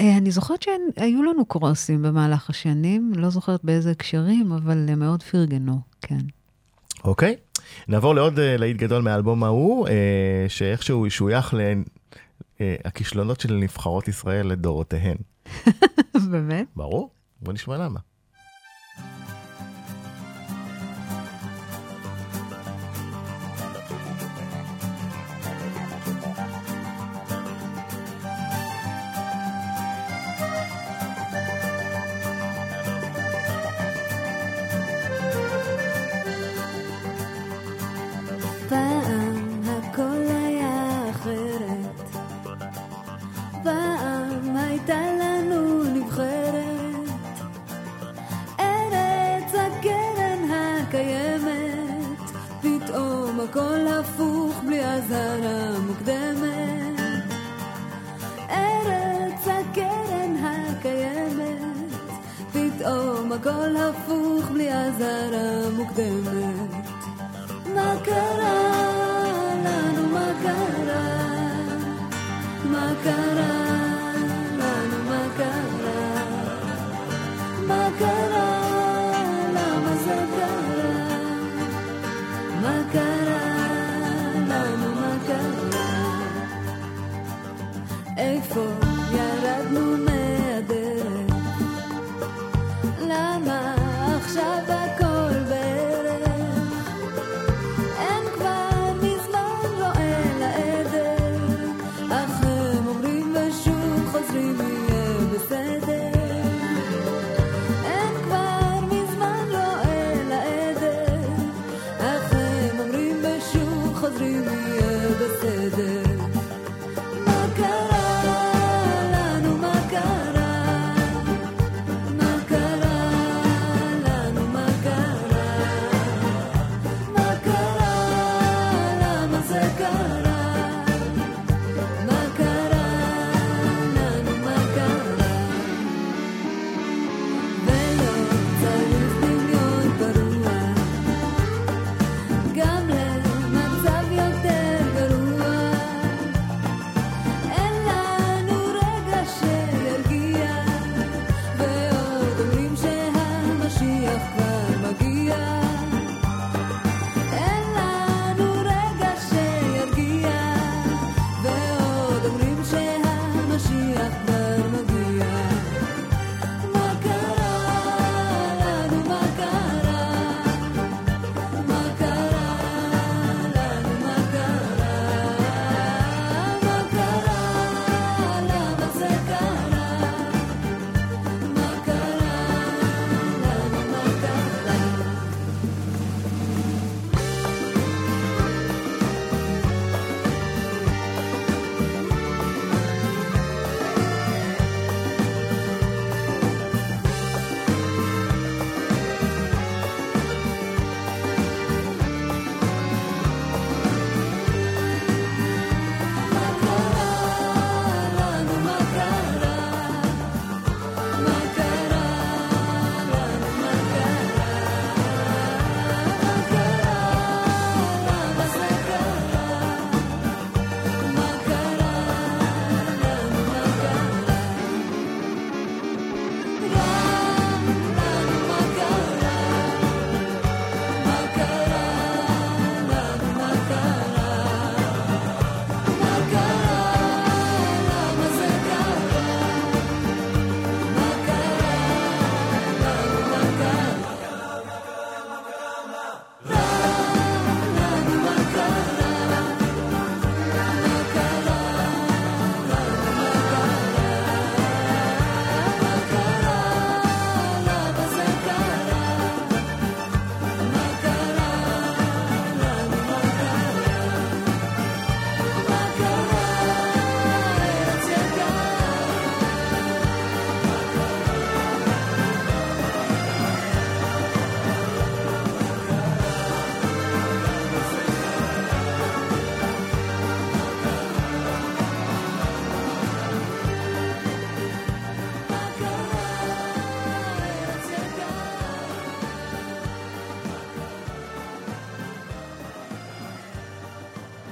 אה, 0.00 0.16
אני 0.16 0.30
זוכרת 0.30 0.62
שהיו 0.62 1.22
לנו 1.22 1.46
קרוסים 1.46 2.02
במהלך 2.02 2.50
השנים, 2.50 3.12
לא 3.16 3.30
זוכרת 3.30 3.64
באיזה 3.64 3.90
הקשרים, 3.90 4.52
אבל 4.52 4.86
הם 4.88 4.98
מאוד 4.98 5.22
פרגנו, 5.22 5.80
כן. 6.00 6.20
אוקיי. 7.04 7.36
נעבור 7.88 8.14
לעוד 8.14 8.38
אה, 8.38 8.56
להיט 8.56 8.76
גדול 8.76 9.02
מהאלבום 9.02 9.44
ההוא, 9.44 9.88
אה, 9.88 10.44
שאיכשהו 10.48 11.10
שוייך 11.10 11.54
לכישלונות 12.60 13.40
של 13.40 13.54
נבחרות 13.54 14.08
ישראל 14.08 14.46
לדורותיהן. 14.46 15.16
באמת? 16.30 16.66
ברור? 16.76 17.10
בוא 17.40 17.52
נשמע 17.52 17.76
למה. 17.76 18.00
מה 82.94 83.00
קרה 83.00 83.33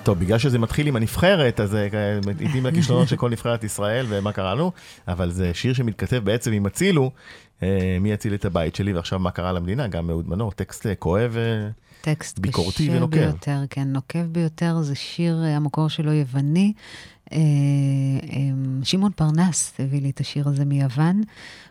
טוב, 0.03 0.19
בגלל 0.19 0.39
שזה 0.39 0.59
מתחיל 0.59 0.87
עם 0.87 0.97
הנבחרת, 0.97 1.61
אז 1.61 1.75
אה, 1.75 2.19
עדים 2.49 2.67
לכישלונות 2.67 3.09
של 3.09 3.17
כל 3.17 3.31
נבחרת 3.31 3.65
ישראל 3.65 4.07
ומה 4.09 4.33
קרה 4.33 4.55
לנו, 4.55 4.73
אבל 5.09 5.31
זה 5.31 5.51
שיר 5.55 5.73
שמתכתב 5.73 6.21
בעצם 6.25 6.53
עם 6.53 6.67
הצילו, 6.67 7.11
אה, 7.63 7.97
מי 8.01 8.13
יציל 8.13 8.35
את 8.35 8.45
הבית 8.45 8.75
שלי 8.75 8.93
ועכשיו 8.93 9.19
מה 9.19 9.31
קרה 9.31 9.53
למדינה, 9.53 9.89
גם 9.89 10.11
אהוד 10.11 10.29
מנור, 10.29 10.53
טקסט 10.53 10.87
אה, 10.87 10.95
כואב. 10.95 11.37
אה, 11.37 11.69
טקסט 12.01 12.39
ביקורתי 12.39 12.89
קשה 12.89 12.97
ונוקב. 12.97 13.19
ביותר, 13.19 13.59
כן, 13.71 13.89
נוקב 13.89 14.27
ביותר, 14.33 14.83
זה 14.83 14.95
שיר, 14.95 15.43
אה, 15.45 15.57
המקור 15.57 15.89
שלו 15.89 16.13
יווני. 16.13 16.73
אה, 17.33 17.39
אה, 18.33 18.39
שמעון 18.83 19.13
פרנס 19.17 19.73
הביא 19.79 20.01
לי 20.03 20.11
את 20.11 20.21
השיר 20.21 20.49
הזה 20.49 20.65
מיוון, 20.65 21.23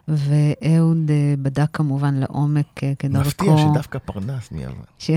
ואהוד 0.08 1.12
אה, 1.12 1.34
בדק 1.42 1.68
כמובן 1.74 2.14
לעומק 2.16 2.66
כדרכו. 3.00 3.28
מפתיע 3.28 3.58
שדווקא 3.58 4.00
פרנס. 4.00 4.50
ש- 5.00 5.12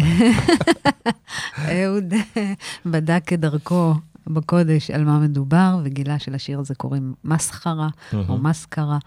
אהוד 1.73 2.15
בדק 2.87 3.23
כדרכו 3.27 3.95
בקודש 4.27 4.91
על 4.91 5.05
מה 5.05 5.19
מדובר, 5.19 5.79
וגילה 5.85 6.19
שלשיר 6.19 6.59
הזה 6.59 6.75
קוראים 6.75 7.15
מסחרה, 7.25 7.89
או 8.29 8.39
מסקרה, 8.39 8.99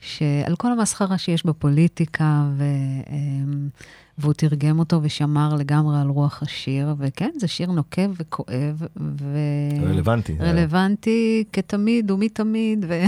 שעל 0.00 0.56
כל 0.56 0.72
המסחרה 0.72 1.18
שיש 1.18 1.46
בפוליטיקה, 1.46 2.44
ו... 2.56 2.64
אמ, 3.10 3.68
והוא 4.18 4.32
תרגם 4.32 4.78
אותו 4.78 5.00
ושמר 5.02 5.54
לגמרי 5.54 6.00
על 6.00 6.08
רוח 6.08 6.42
השיר, 6.42 6.94
וכן, 6.98 7.30
זה 7.38 7.48
שיר 7.48 7.70
נוקב 7.70 8.10
וכואב, 8.18 8.82
ו... 9.20 9.38
רלוונטי. 9.86 10.36
רלוונטי 10.40 11.44
כתמיד 11.52 12.10
ומתמיד, 12.10 12.84
ו... 12.88 13.02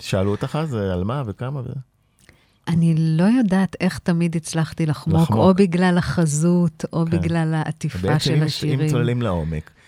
שאלו 0.00 0.30
אותך 0.30 0.58
אז 0.60 0.74
אה, 0.74 0.92
על 0.92 1.04
מה 1.04 1.22
וכמה 1.26 1.60
וזה? 1.60 1.72
אני 2.68 2.94
לא 2.98 3.24
יודעת 3.24 3.76
איך 3.80 3.98
תמיד 3.98 4.36
הצלחתי 4.36 4.86
לחמוק, 4.86 5.20
לחמוק. 5.22 5.38
או 5.40 5.54
בגלל 5.54 5.98
החזות, 5.98 6.84
או 6.92 7.04
כן. 7.04 7.10
בגלל 7.18 7.54
העטיפה 7.54 7.98
בעצם 7.98 8.18
של 8.24 8.32
אם- 8.34 8.40
אם 8.40 8.46
השירים. 8.46 8.88
צוללים 8.90 9.22
לעומק, 9.22 9.70
אה, 9.70 9.81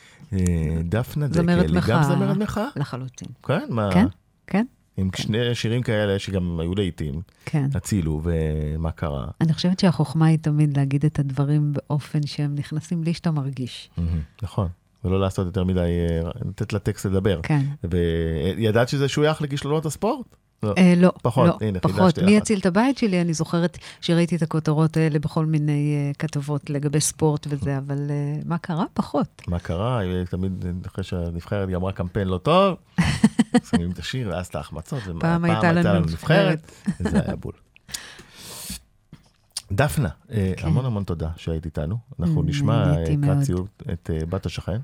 דפנה 0.84 1.26
זמרת 1.28 1.70
דקל, 1.70 1.92
גם. 1.92 2.02
זמרת 2.02 2.36
מחאה? 2.36 2.68
לחלוטין. 2.76 3.28
כן, 3.42 3.66
מה? 3.68 3.90
כן, 3.92 4.06
כן, 4.46 4.64
עם 4.96 5.10
שני 5.16 5.54
שירים 5.54 5.82
כאלה 5.82 6.18
שגם 6.18 6.60
היו 6.60 6.74
לעיתים, 6.74 7.22
כן. 7.44 7.68
הצילו 7.74 8.20
ומה 8.24 8.90
קרה. 8.90 9.26
אני 9.40 9.52
חושבת 9.52 9.80
שהחוכמה 9.80 10.26
היא 10.26 10.38
תמיד 10.38 10.76
להגיד 10.76 11.04
את 11.04 11.18
הדברים 11.18 11.72
באופן 11.72 12.26
שהם 12.26 12.54
נכנסים 12.54 13.00
בלי 13.00 13.14
שאתה 13.14 13.30
מרגיש. 13.30 13.90
נכון. 14.42 14.68
ולא 15.04 15.20
לעשות 15.20 15.46
יותר 15.46 15.64
מדי, 15.64 15.80
אה, 15.80 16.30
לתת 16.48 16.72
לטקסט 16.72 17.06
לדבר. 17.06 17.40
כן. 17.42 17.64
וידעת 17.84 18.88
שזה 18.88 19.08
שוייך 19.08 19.42
לכישלונות 19.42 19.86
הספורט? 19.86 20.36
לא. 20.62 20.74
אה, 20.78 20.94
לא, 20.96 21.12
פחות, 21.22 21.46
לא, 21.48 21.58
הנה, 21.66 21.80
פחות. 21.80 22.18
מי. 22.18 22.30
יציל 22.32 22.58
את 22.58 22.66
הבית 22.66 22.98
שלי? 22.98 23.20
אני 23.20 23.34
זוכרת 23.34 23.78
שראיתי 24.00 24.36
את 24.36 24.42
הכותרות 24.42 24.96
האלה 24.96 25.18
בכל 25.18 25.46
מיני 25.46 25.72
אה, 25.96 26.12
כתבות 26.18 26.70
לגבי 26.70 27.00
ספורט 27.00 27.46
וזה, 27.50 27.78
אבל 27.78 27.98
אה, 28.10 28.40
מה 28.44 28.58
קרה? 28.58 28.84
פחות. 28.94 29.42
מה 29.48 29.58
קרה? 29.58 30.00
תמיד, 30.30 30.64
אחרי 30.86 31.04
שהנבחרת 31.04 31.68
גמרה 31.68 31.92
קמפיין 31.92 32.28
לא 32.28 32.38
טוב, 32.38 32.76
שמים 33.70 33.90
את 33.90 33.98
השיר 33.98 34.28
ואז 34.28 34.46
את 34.46 34.54
ההחמצות. 34.54 35.02
ומה- 35.06 35.20
פעם 35.20 35.44
הייתה 35.44 35.72
לנו 35.72 36.00
נבחרת. 36.00 36.72
וזה 37.00 37.20
היה 37.26 37.36
בול. 37.36 37.52
דפנה, 39.72 40.08
כן. 40.28 40.66
המון 40.66 40.84
המון 40.84 41.04
תודה 41.04 41.30
שהיית 41.36 41.64
איתנו. 41.64 41.96
אנחנו 42.20 42.40
Mm, 42.42 42.46
נשמע. 42.46 42.84
לקראת 42.98 43.42
סיום 43.44 43.66
את 43.92 44.10
אה, 44.14 44.26
בת 44.26 44.46
השכן. 44.46 44.78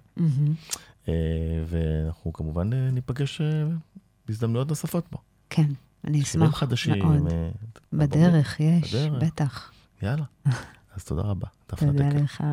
אה, 1.09 1.14
ואנחנו 1.66 2.33
כמובן 2.33 2.73
אה, 2.73 2.91
ניפגש 2.91 3.41
אה, 3.41 3.47
בהזדמנויות 4.29 4.68
נוספות 4.68 5.05
פה. 5.11 5.18
כן, 5.51 5.66
אני 6.05 6.24
שירים 6.24 6.46
אשמח 6.46 6.59
חדשים. 6.59 6.98
מאוד. 6.98 7.32
אה, 7.32 7.51
בדרך 7.92 8.61
יש, 8.61 8.94
בדרך. 8.94 9.22
בטח. 9.22 9.72
יאללה. 10.03 10.24
אז 10.96 11.05
תודה 11.05 11.22
רבה. 11.22 11.46
תודה. 11.66 12.09
לך. 12.09 12.44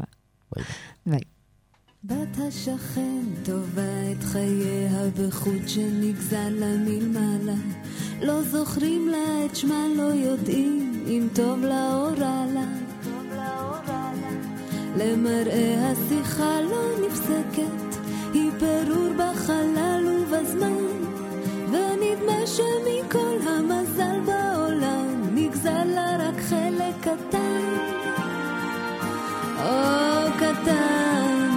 ביי. 0.56 0.66
ביי. 1.06 1.20
בת 2.04 2.38
השכן 2.48 3.24
טובה 3.46 4.12
את 4.12 4.24
חייה 4.24 5.10
בחוט 5.20 5.68
שנגזל 5.68 6.50
לה 6.50 6.78
מלמעלה. 6.78 7.56
לא 8.22 8.44
זוכרים 8.44 9.10
לה 9.10 9.46
את 9.46 9.56
שמה, 9.56 9.84
לא 9.98 10.04
יודעים 10.04 11.04
אם 11.08 11.28
טוב 11.36 11.60
לה 11.60 11.96
או 11.96 12.04
רע 12.04 12.46
לה. 12.54 12.66
למראה 14.96 15.92
השיחה 15.92 16.62
לא 16.62 17.08
נפסקת, 17.08 18.00
היא 18.34 18.52
פירור 18.60 19.14
בחלל 19.14 20.06
ובזמן. 20.08 21.07
ונדמה 21.72 22.48
שמכל 22.48 23.48
המזל 23.50 24.20
בעולם 24.26 25.36
נגזל 25.36 25.84
לה 25.84 26.18
רק 26.20 26.42
חלק 26.42 26.96
קטן. 27.02 27.78
או 29.58 30.32
קטן. 30.38 31.48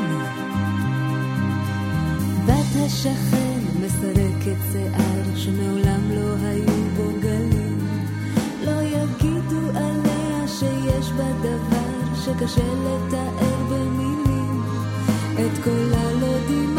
בת 2.46 2.84
השכן 2.86 3.58
מסרקת 3.82 4.60
שיער 4.72 5.36
שמעולם 5.36 6.10
לא 6.10 6.34
היו 6.42 6.84
בו 6.96 7.20
גלים. 7.20 7.78
לא 8.64 8.82
יגידו 8.82 9.68
עליה 9.74 10.48
שיש 10.48 11.10
בה 11.12 11.32
דבר 11.42 12.14
שקשה 12.24 12.72
לתאר 12.84 13.56
במילים. 13.70 14.62
את 15.34 15.64
קולה 15.64 16.12
לא 16.20 16.46
דימה 16.48 16.69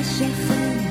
בת 0.00 0.06
השכן 0.06 0.89